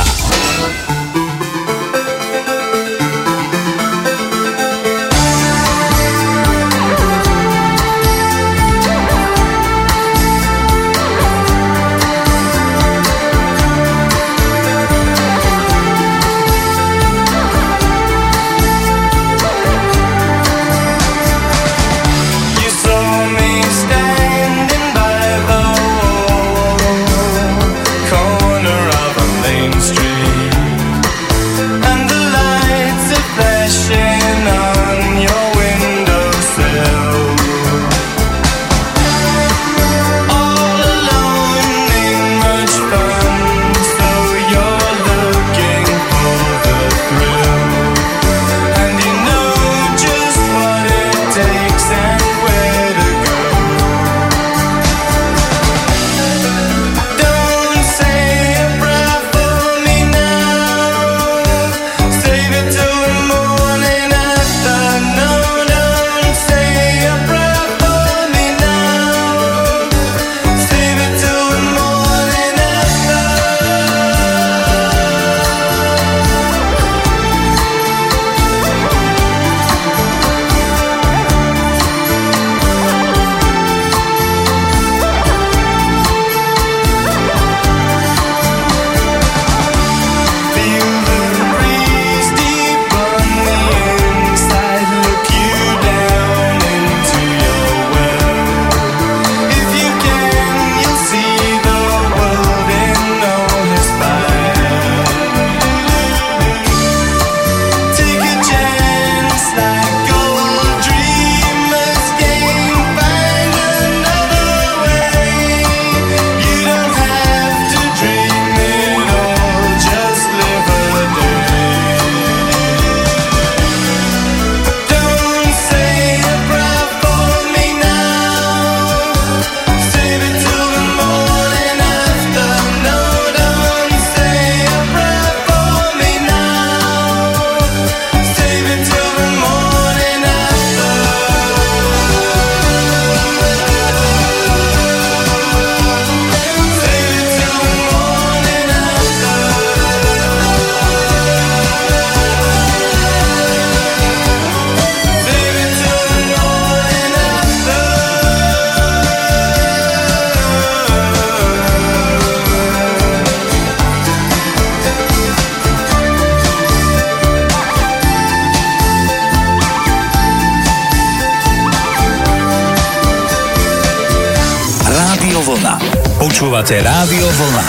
Počúvate 176.59 176.82
Rádio 176.82 177.22
Vlna. 177.22 177.64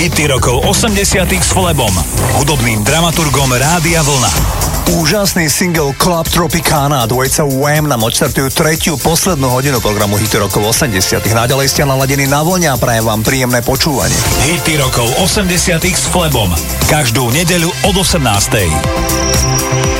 Hity 0.00 0.24
rokov 0.32 0.64
80 0.64 1.28
s 1.28 1.52
Flebom, 1.52 1.92
hudobným 2.40 2.80
dramaturgom 2.80 3.52
Rádia 3.52 4.00
Vlna. 4.00 4.32
Úžasný 4.96 5.52
single 5.52 5.92
Club 6.00 6.24
Tropicana 6.24 7.04
a 7.04 7.06
dvojca 7.06 7.44
Wham 7.44 7.84
nám 7.84 8.00
odštartujú 8.00 8.48
tretiu 8.48 8.96
poslednú 8.96 9.52
hodinu 9.52 9.76
programu 9.84 10.16
Hity 10.16 10.40
rokov 10.40 10.72
80 10.72 11.20
Naďalej 11.36 11.68
ste 11.68 11.84
naladení 11.84 12.24
na 12.32 12.40
vlne 12.40 12.72
a 12.72 12.80
prajem 12.80 13.04
vám 13.04 13.20
príjemné 13.20 13.60
počúvanie. 13.60 14.16
Hity 14.48 14.80
rokov 14.80 15.04
80 15.20 15.76
s 15.84 16.08
Flebom. 16.08 16.48
Každú 16.88 17.28
nedeľu 17.36 17.68
od 17.92 17.96
18. 18.00 19.99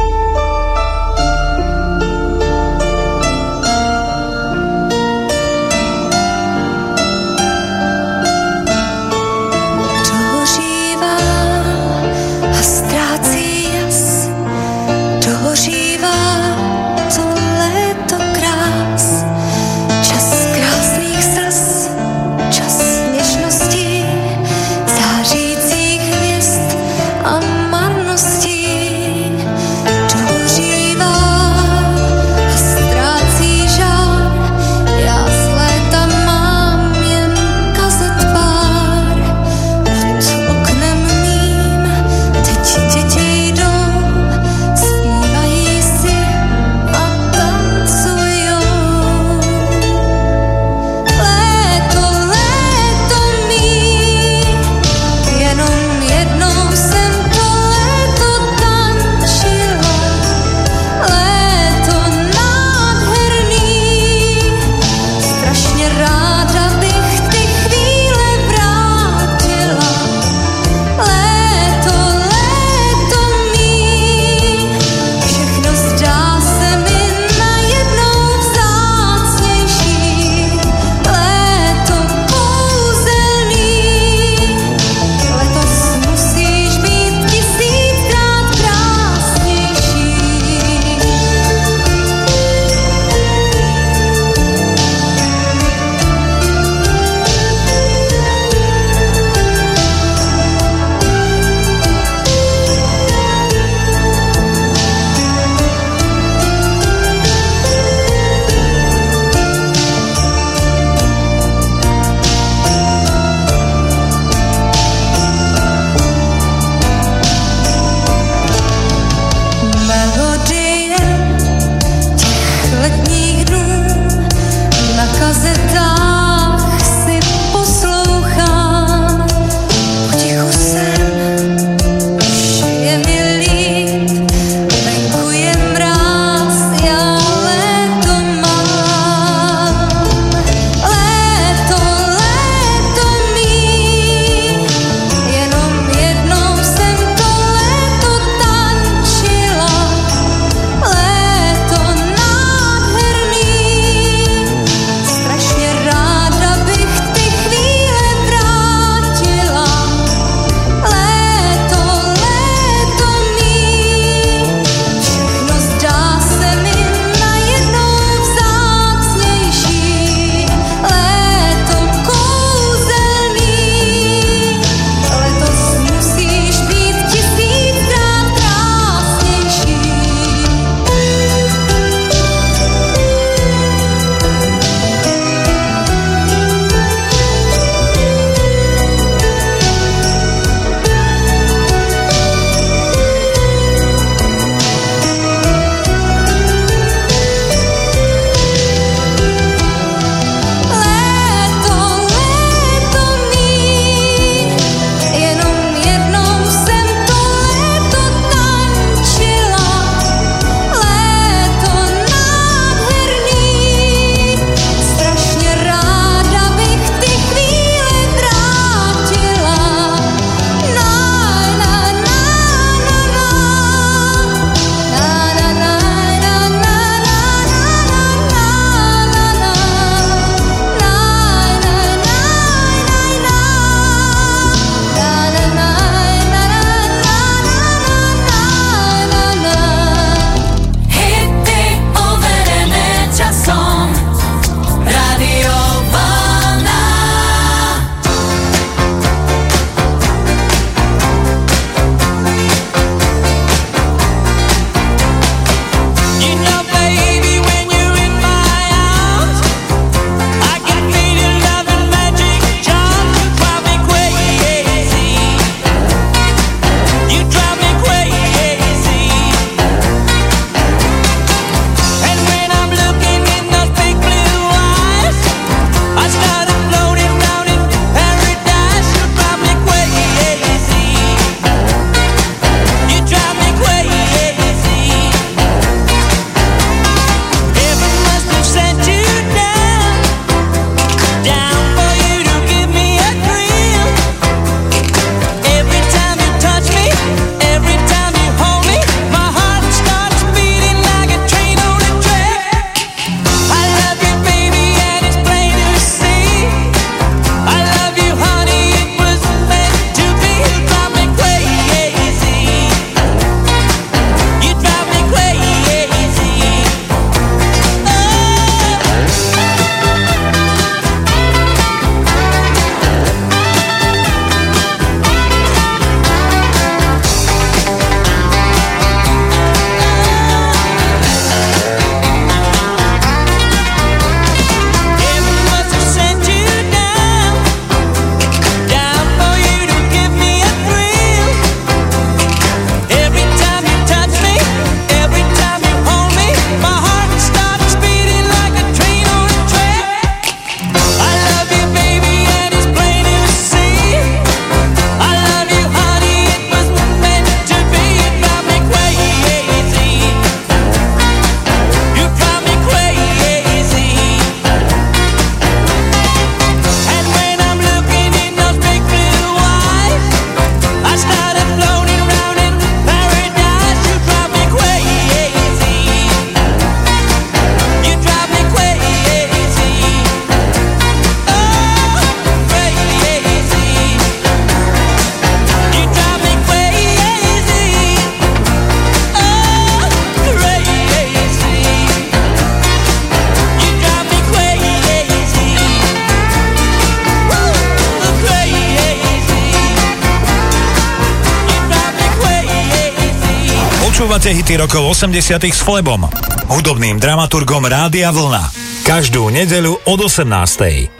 rokov 404.57 404.97
80 404.97 405.51
s 405.51 405.61
Flebom, 405.63 406.07
hudobným 406.51 406.99
dramaturgom 406.99 407.63
Rádia 407.67 408.11
Vlna. 408.11 408.51
Každú 408.83 409.31
nedeľu 409.31 409.79
od 409.87 409.99
18. 410.09 410.91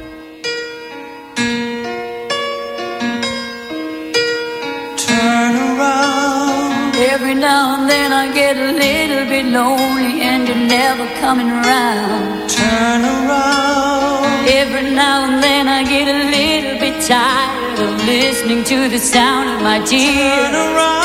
Every 7.02 7.36
now 7.36 7.76
and 7.76 7.90
then 7.90 8.14
I 8.14 8.32
get 8.32 8.56
a 8.56 8.72
little 8.72 9.26
bit 9.26 9.46
lonely 9.50 10.22
and 10.22 10.48
you're 10.48 10.68
never 10.70 11.08
coming 11.20 11.50
around. 11.50 12.48
Turn 12.48 13.02
around. 13.04 14.48
Every 14.48 14.92
now 14.94 15.26
and 15.28 15.44
then 15.44 15.68
I 15.68 15.84
get 15.84 16.08
a 16.08 16.20
little 16.30 16.78
bit 16.80 17.02
tired 17.04 17.80
of 17.80 17.92
listening 18.06 18.64
to 18.72 18.88
the 18.88 19.00
sound 19.00 19.50
of 19.50 19.60
my 19.62 19.80
tears. 19.84 20.16
Turn 20.16 20.56
around. 20.56 21.01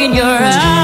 in 0.00 0.14
your 0.14 0.24
eyes 0.24 0.77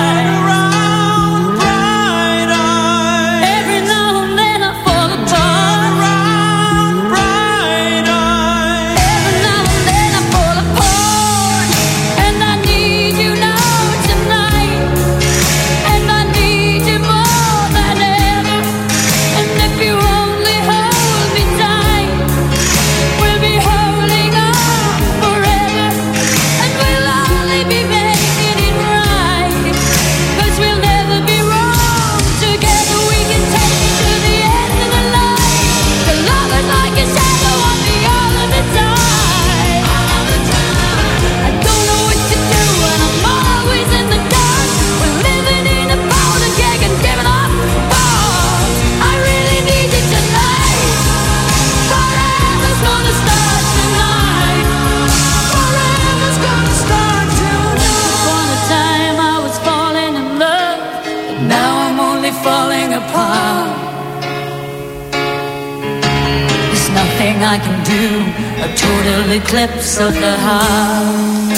total 69.24 69.42
eclipse 69.42 69.98
of 70.01 70.12
the 70.14 70.36
heart. 70.38 71.55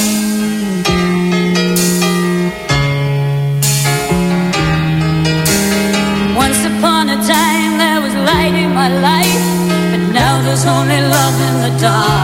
Once 6.37 6.65
upon 6.65 7.09
a 7.09 7.17
time 7.27 7.79
there 7.79 8.01
was 8.01 8.15
light 8.15 8.55
in 8.55 8.73
my 8.73 8.89
life, 8.89 9.47
but 9.91 10.13
now 10.13 10.43
there's 10.43 10.67
only 10.67 11.01
love 11.01 11.41
in 11.41 11.73
the 11.73 11.81
dark. 11.81 12.16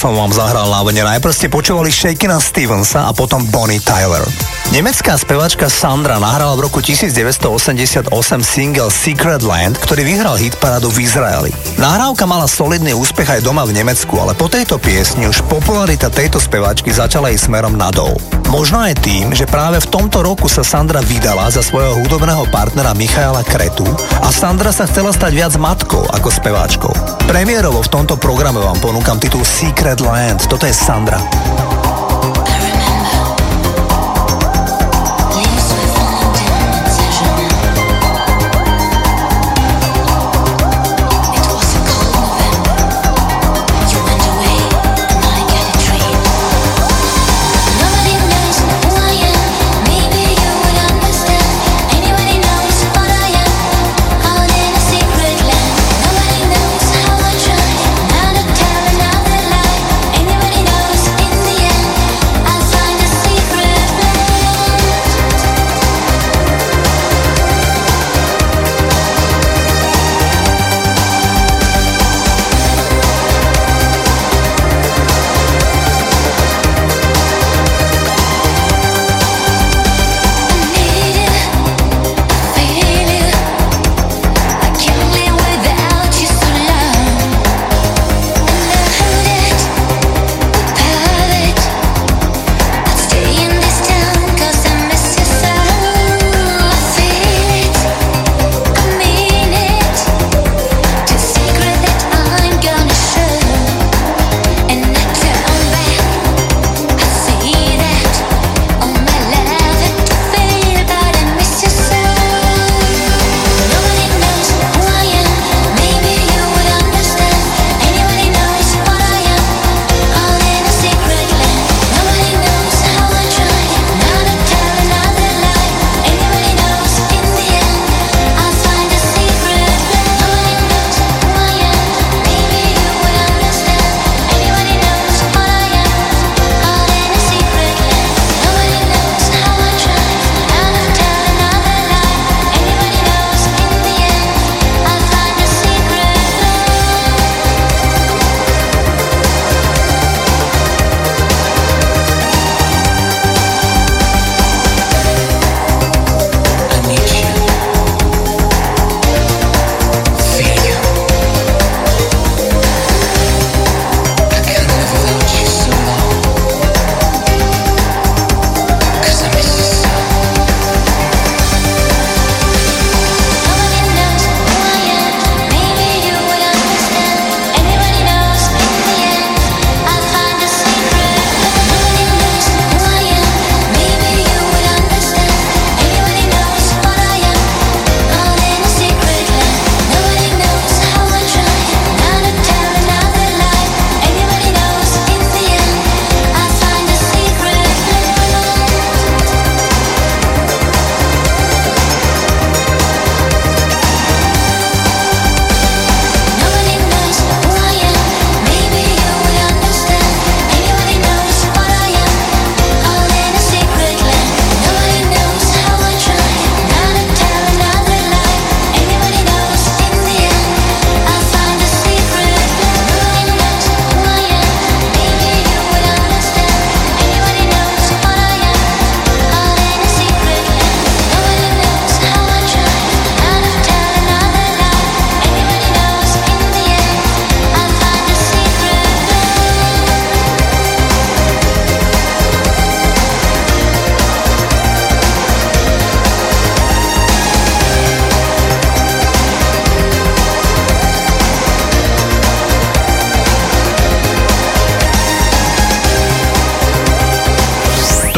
som 0.00 0.16
vám 0.16 0.32
zahral 0.32 0.72
na 0.72 0.80
vene. 0.80 1.04
Najprv 1.04 1.28
ste 1.28 1.52
počúvali 1.52 1.92
Shakina 1.92 2.40
Stevensa 2.40 3.04
a 3.04 3.12
potom 3.12 3.44
Bonnie 3.52 3.84
Tyler. 3.84 4.24
Nemecká 4.70 5.18
speváčka 5.18 5.66
Sandra 5.66 6.22
nahrala 6.22 6.54
v 6.54 6.70
roku 6.70 6.78
1988 6.78 8.06
single 8.38 8.86
Secret 8.86 9.42
Land, 9.42 9.74
ktorý 9.82 10.06
vyhral 10.06 10.38
hit 10.38 10.54
parádu 10.62 10.94
v 10.94 11.10
Izraeli. 11.10 11.50
Nahrávka 11.74 12.22
mala 12.22 12.46
solidný 12.46 12.94
úspech 12.94 13.26
aj 13.26 13.40
doma 13.42 13.66
v 13.66 13.74
Nemecku, 13.74 14.14
ale 14.22 14.30
po 14.38 14.46
tejto 14.46 14.78
piesni 14.78 15.26
už 15.26 15.42
popularita 15.50 16.06
tejto 16.06 16.38
speváčky 16.38 16.94
začala 16.94 17.34
ísť 17.34 17.50
smerom 17.50 17.74
nadol. 17.74 18.14
Možno 18.46 18.78
aj 18.78 19.02
tým, 19.02 19.34
že 19.34 19.50
práve 19.50 19.82
v 19.82 19.90
tomto 19.90 20.22
roku 20.22 20.46
sa 20.46 20.62
Sandra 20.62 21.02
vydala 21.02 21.50
za 21.50 21.66
svojho 21.66 21.98
hudobného 22.06 22.46
partnera 22.54 22.94
Michaela 22.94 23.42
Kretu 23.42 23.90
a 24.22 24.30
Sandra 24.30 24.70
sa 24.70 24.86
chcela 24.86 25.10
stať 25.10 25.34
viac 25.34 25.52
matkou 25.58 26.06
ako 26.14 26.30
speváčkou. 26.30 26.94
Premiérovo 27.26 27.82
v 27.82 27.90
tomto 27.90 28.14
programe 28.14 28.62
vám 28.62 28.78
ponúkam 28.78 29.18
titul 29.18 29.42
Secret 29.42 29.98
Land. 29.98 30.46
Toto 30.46 30.62
je 30.62 30.74
Sandra. 30.78 31.18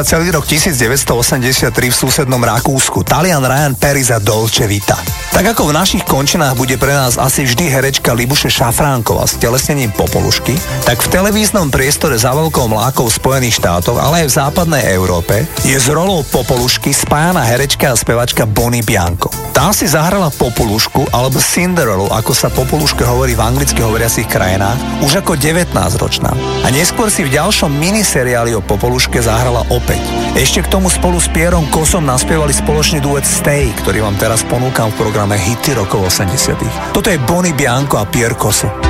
Za 0.00 0.16
celý 0.16 0.32
rok 0.32 0.48
1983 0.48 1.76
v 1.76 1.92
susednom 1.92 2.40
Rakúsku. 2.40 3.04
Talian 3.04 3.44
Ryan 3.44 3.76
Perry 3.76 4.00
za 4.00 4.16
Dolce 4.16 4.64
Vita. 4.64 4.96
Tak 5.28 5.52
ako 5.52 5.68
v 5.68 5.76
našich 5.76 6.08
končinách 6.08 6.56
bude 6.56 6.80
pre 6.80 6.96
nás 6.96 7.20
asi 7.20 7.44
vždy 7.44 7.68
herečka 7.68 8.16
Libuše 8.16 8.48
Šafránková 8.48 9.28
s 9.28 9.36
telesnením 9.36 9.92
Popolušky, 9.92 10.56
tak 10.88 11.04
v 11.04 11.20
televíznom 11.20 11.68
priestore 11.68 12.16
za 12.16 12.32
veľkou 12.32 12.72
mlákou 12.72 13.12
Spojených 13.12 13.60
štátov, 13.60 14.00
ale 14.00 14.24
aj 14.24 14.32
v 14.32 14.36
západnej 14.40 14.88
Európe, 14.88 15.44
je 15.68 15.76
s 15.76 15.92
rolou 15.92 16.24
Popolušky 16.32 16.96
spájana 16.96 17.44
herečka 17.44 17.92
a 17.92 17.98
spevačka 18.00 18.48
Bonnie 18.48 18.80
Bianco. 18.80 19.49
Tá 19.60 19.76
si 19.76 19.84
zahrala 19.84 20.32
Popolušku 20.32 21.12
alebo 21.12 21.36
Cinderellu, 21.36 22.08
ako 22.08 22.32
sa 22.32 22.48
Popoluške 22.48 23.04
hovorí 23.04 23.36
v 23.36 23.44
anglicky 23.44 23.84
hovoriacich 23.84 24.24
krajinách, 24.24 25.04
už 25.04 25.20
ako 25.20 25.36
19-ročná. 25.36 26.32
A 26.64 26.72
neskôr 26.72 27.12
si 27.12 27.28
v 27.28 27.36
ďalšom 27.36 27.68
miniseriáli 27.68 28.56
o 28.56 28.64
Popoluške 28.64 29.20
zahrala 29.20 29.68
opäť. 29.68 30.00
Ešte 30.32 30.64
k 30.64 30.72
tomu 30.72 30.88
spolu 30.88 31.20
s 31.20 31.28
Pierom 31.28 31.68
Kosom 31.68 32.08
naspievali 32.08 32.56
spoločný 32.56 33.04
duet 33.04 33.28
Stay, 33.28 33.68
ktorý 33.84 34.00
vám 34.00 34.16
teraz 34.16 34.40
ponúkam 34.48 34.88
v 34.96 35.04
programe 35.04 35.36
Hity 35.36 35.76
rokov 35.76 36.08
80 36.08 36.96
Toto 36.96 37.12
je 37.12 37.20
Bonnie 37.28 37.52
Bianco 37.52 38.00
a 38.00 38.08
Pier 38.08 38.32
Koso. 38.40 38.89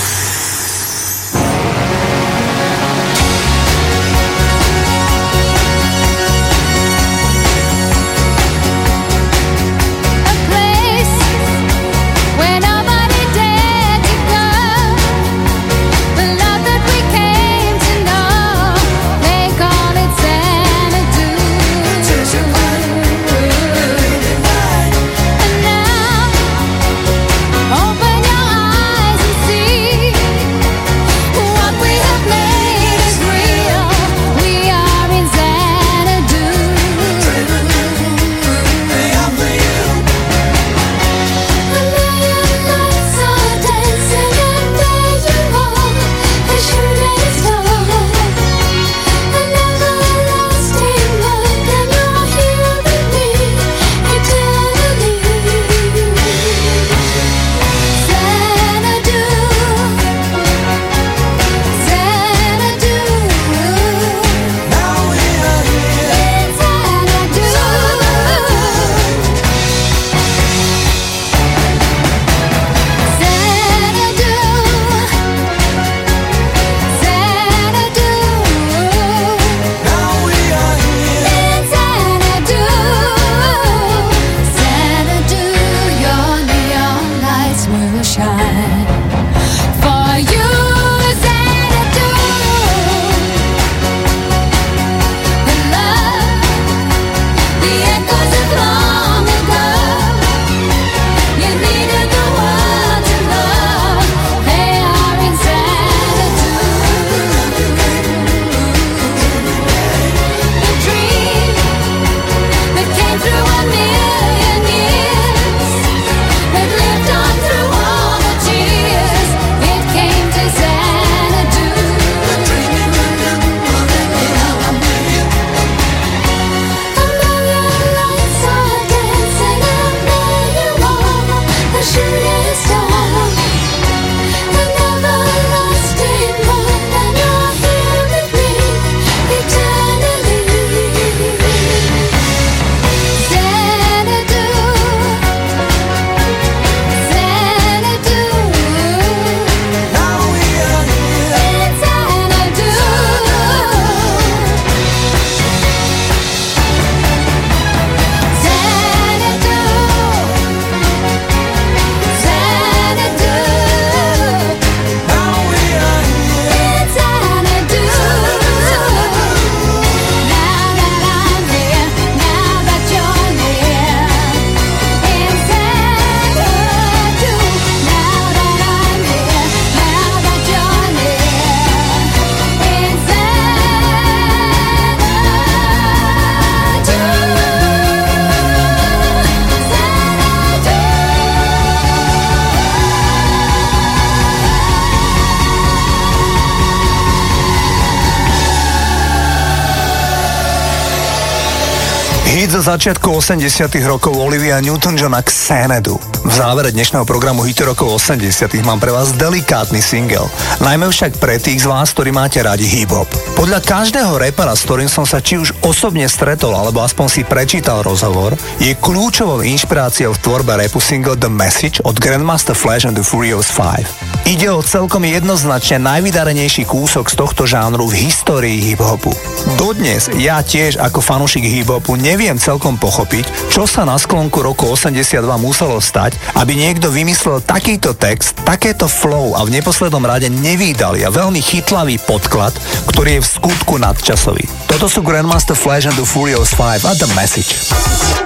Začiatku 202.71 203.19
80 203.19 203.67
rokov 203.83 204.15
Olivia 204.15 204.55
Newton-John 204.63 205.11
a 205.11 205.19
Xanadu. 205.19 205.99
V 206.23 206.31
závere 206.31 206.71
dnešného 206.71 207.03
programu 207.03 207.43
Hity 207.43 207.67
rokov 207.67 207.99
80 207.99 208.47
mám 208.63 208.79
pre 208.79 208.95
vás 208.95 209.11
delikátny 209.11 209.83
single. 209.83 210.31
Najmä 210.63 210.87
však 210.87 211.19
pre 211.19 211.35
tých 211.35 211.63
z 211.63 211.67
vás, 211.67 211.91
ktorí 211.91 212.15
máte 212.15 212.39
radi 212.39 212.63
hip-hop. 212.63 213.11
Podľa 213.35 213.59
každého 213.59 214.15
repera, 214.15 214.55
s 214.55 214.63
ktorým 214.63 214.87
som 214.87 215.03
sa 215.03 215.19
či 215.19 215.35
už 215.35 215.51
osobne 215.67 216.07
stretol, 216.07 216.55
alebo 216.55 216.79
aspoň 216.79 217.07
si 217.11 217.21
prečítal 217.27 217.83
rozhovor, 217.83 218.39
je 218.63 218.71
kľúčovou 218.71 219.43
inšpiráciou 219.43 220.15
v 220.15 220.21
tvorbe 220.23 220.55
repu 220.55 220.79
single 220.79 221.19
The 221.19 221.27
Message 221.27 221.83
od 221.83 221.99
Grandmaster 221.99 222.55
Flash 222.55 222.87
and 222.87 222.95
the 222.95 223.03
Furious 223.03 223.51
5. 223.51 224.00
Ide 224.21 224.53
o 224.53 224.61
celkom 224.61 225.01
jednoznačne 225.01 225.81
najvydarenejší 225.81 226.69
kúsok 226.69 227.09
z 227.09 227.15
tohto 227.17 227.49
žánru 227.49 227.89
v 227.89 228.05
histórii 228.05 228.61
hip-hopu. 228.61 229.09
Dodnes 229.57 230.13
ja 230.21 230.45
tiež 230.45 230.77
ako 230.77 231.01
fanúšik 231.01 231.41
hip-hopu 231.41 231.97
neviem 231.97 232.37
celkom 232.37 232.77
pochopiť, 232.77 233.25
čo 233.49 233.65
sa 233.65 233.81
na 233.81 233.97
sklonku 233.97 234.45
roku 234.45 234.69
82 234.69 235.25
muselo 235.41 235.81
stať, 235.81 236.21
aby 236.37 236.53
niekto 236.53 236.93
vymyslel 236.93 237.41
takýto 237.41 237.97
text, 237.97 238.37
takéto 238.45 238.85
flow 238.85 239.33
a 239.33 239.41
v 239.41 239.57
neposlednom 239.57 240.05
rade 240.05 240.29
nevýdali 240.29 241.01
a 241.01 241.09
veľmi 241.09 241.41
chytlavý 241.41 241.97
podklad, 242.05 242.53
ktorý 242.93 243.17
je 243.17 243.25
v 243.25 243.31
skutku 243.41 243.81
nadčasový. 243.81 244.45
Toto 244.69 244.85
sú 244.85 245.01
Grandmaster 245.01 245.57
Flash 245.57 245.89
and 245.89 245.97
the 245.97 246.05
Furious 246.05 246.53
5 246.53 246.85
a 246.85 246.93
The 246.93 247.09
Message. 247.17 248.20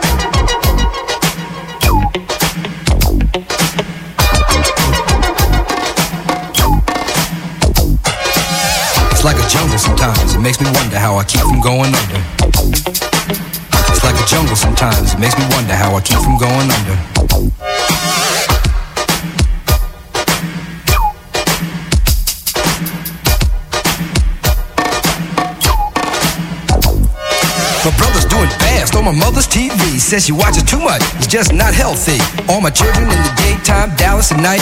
Like 9.26 9.44
a 9.44 9.50
jungle 9.50 9.80
sometimes. 9.80 10.36
It 10.36 10.40
makes 10.40 10.62
me 10.62 10.70
wonder 10.72 11.00
how 11.00 11.18
I 11.18 11.24
keep 11.24 11.42
from 11.42 11.60
going 11.60 11.90
under. 11.90 12.22
It's 13.90 14.04
like 14.04 14.14
a 14.14 14.26
jungle 14.30 14.56
sometimes. 14.56 15.16
It 15.16 15.20
makes 15.20 15.36
me 15.36 15.46
wonder 15.50 15.74
how 15.74 15.96
I 15.96 16.02
keep 16.02 16.20
from 16.20 16.38
going 16.38 16.70
under. 16.70 16.96
My 27.82 27.98
brother's 27.98 28.26
doing 28.26 28.50
fast. 28.62 28.96
On 28.96 29.04
my 29.04 29.12
mother's 29.12 29.48
TV. 29.48 29.98
Says 29.98 30.26
she 30.26 30.34
watches 30.34 30.62
too 30.62 30.78
much, 30.78 31.02
it's 31.18 31.26
just 31.26 31.52
not 31.52 31.74
healthy. 31.74 32.22
All 32.48 32.62
my 32.62 32.70
children 32.70 33.10
in 33.10 33.18
the 33.18 33.34
daytime, 33.42 33.90
Dallas 33.96 34.32
at 34.32 34.40
night. 34.40 34.62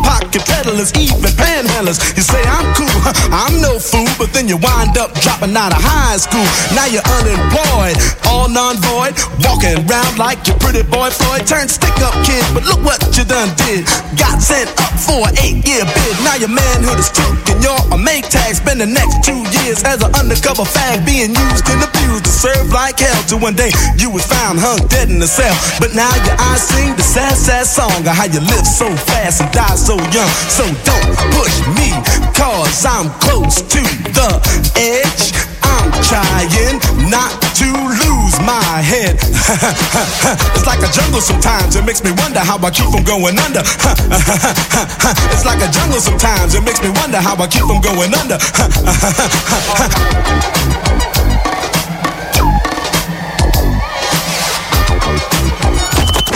pickpocket 0.00 0.44
peddlers, 0.46 0.92
even 0.96 1.30
panhandlers. 1.36 2.00
You 2.16 2.22
say 2.22 2.40
I'm 2.44 2.66
cool, 2.74 2.88
I'm 3.32 3.60
no 3.60 3.78
fool, 3.78 4.08
but 4.18 4.32
then 4.32 4.48
you 4.48 4.56
wind 4.56 4.96
up 4.96 5.12
dropping 5.20 5.56
out 5.56 5.72
of 5.72 5.80
high 5.80 6.16
school. 6.16 6.44
Now 6.74 6.86
you're 6.86 7.04
unemployed, 7.20 7.96
all 8.26 8.48
non-void, 8.48 9.16
walking 9.44 9.76
around 9.86 10.18
like 10.18 10.46
your 10.46 10.56
pretty 10.58 10.82
boy 10.82 11.10
Floyd. 11.10 11.46
Turned 11.46 11.70
stick-up 11.70 12.14
kid, 12.24 12.44
but 12.54 12.64
look 12.64 12.80
what 12.84 13.00
you 13.16 13.24
done 13.24 13.52
did. 13.56 13.84
Got 14.16 14.40
sent 14.40 14.70
up 14.80 14.94
for 14.96 15.28
an 15.28 15.36
eight-year 15.38 15.84
bid. 15.84 16.14
Now 16.24 16.36
your 16.36 16.52
manhood 16.52 16.98
is 16.98 17.09
and 17.50 17.58
you're 17.62 17.84
a 17.92 17.98
make 17.98 18.28
tag. 18.28 18.54
Spend 18.54 18.80
the 18.80 18.86
next 18.86 19.22
two 19.24 19.40
years 19.60 19.82
as 19.84 20.02
an 20.02 20.12
undercover 20.14 20.64
fag, 20.64 21.04
being 21.04 21.34
used 21.34 21.66
and 21.68 21.80
abused 21.82 22.24
to 22.24 22.32
serve 22.32 22.72
like 22.72 22.98
hell. 22.98 23.22
Till 23.26 23.40
one 23.40 23.54
day 23.54 23.70
you 23.96 24.10
was 24.10 24.26
found 24.26 24.58
hung 24.58 24.80
dead 24.88 25.10
in 25.10 25.18
the 25.18 25.28
cell. 25.30 25.54
But 25.78 25.94
now 25.94 26.10
your 26.26 26.36
eyes 26.38 26.62
sing 26.62 26.96
the 26.96 27.02
sad, 27.02 27.36
sad 27.36 27.66
song 27.66 28.02
of 28.06 28.14
how 28.14 28.26
you 28.26 28.40
live 28.40 28.66
so 28.66 28.88
fast 29.10 29.40
and 29.40 29.50
die 29.52 29.76
so 29.76 29.96
young. 30.10 30.30
So 30.50 30.64
don't 30.84 31.10
push 31.36 31.56
me, 31.78 31.94
cause 32.34 32.84
I'm 32.84 33.10
close 33.22 33.62
to 33.62 33.82
the 34.14 34.30
edge. 34.76 35.50
I'm 35.70 35.90
trying 36.02 36.82
not 37.06 37.30
to 37.62 37.68
lose 37.70 38.36
my 38.42 38.82
head. 38.82 39.14
it's 40.56 40.66
like 40.66 40.82
a 40.82 40.90
jungle 40.90 41.22
sometimes, 41.22 41.76
it 41.76 41.84
makes 41.86 42.02
me 42.02 42.10
wonder 42.18 42.40
how 42.40 42.58
I 42.58 42.70
keep 42.74 42.90
from 42.90 43.04
going 43.06 43.38
under. 43.38 43.62
it's 45.30 45.46
like 45.46 45.62
a 45.62 45.70
jungle 45.70 46.02
sometimes, 46.02 46.58
it 46.58 46.64
makes 46.66 46.82
me 46.82 46.90
wonder 46.98 47.19
how 47.20 47.36
I 47.36 47.46
keep 47.46 47.62
from 47.62 47.80
going 47.80 48.12
under. 48.14 48.38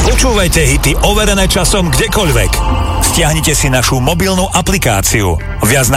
Počúvajte 0.05 0.61
hity 0.65 0.93
overené 1.05 1.45
časom 1.49 1.93
kdekoľvek. 1.93 2.53
Stiahnite 3.05 3.53
si 3.53 3.69
našu 3.69 4.01
mobilnú 4.01 4.49
aplikáciu 4.53 5.37
viac 5.65 5.89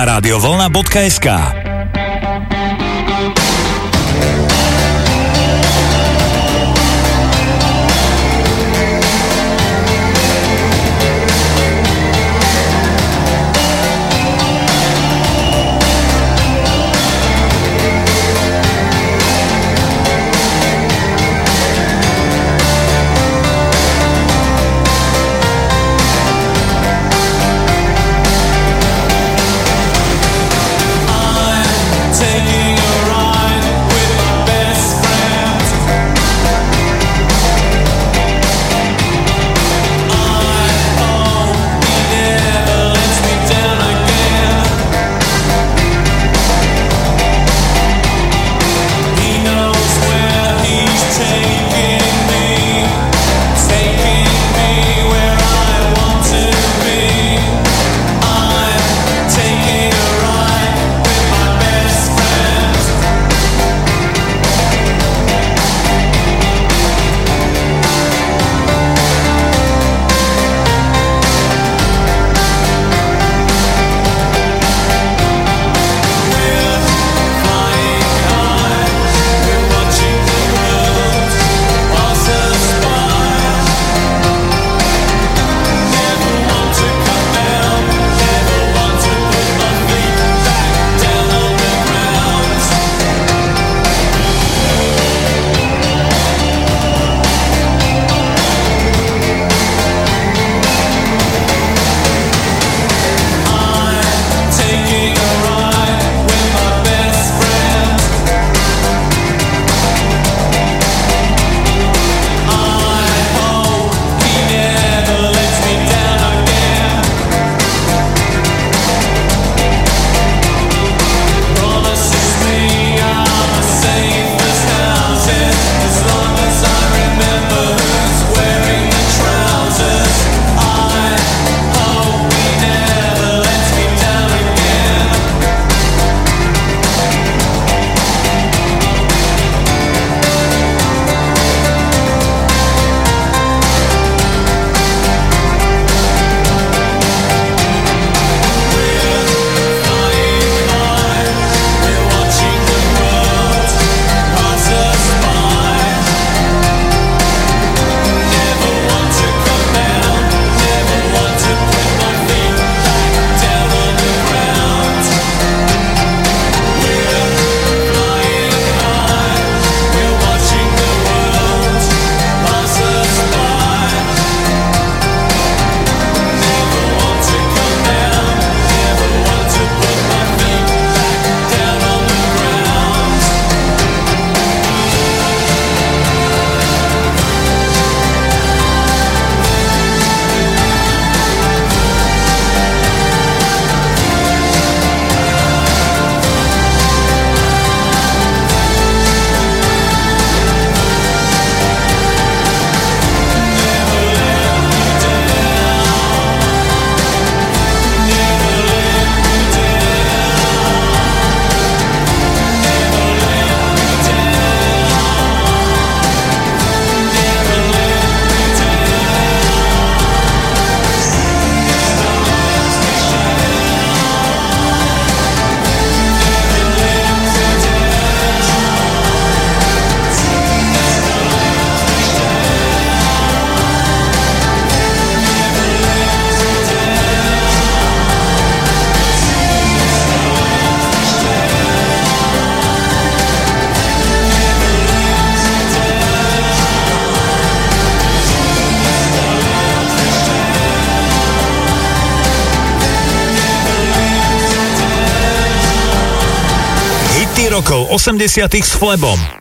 80 257.97 258.63
s 258.63 258.75
Flebom, 258.75 259.27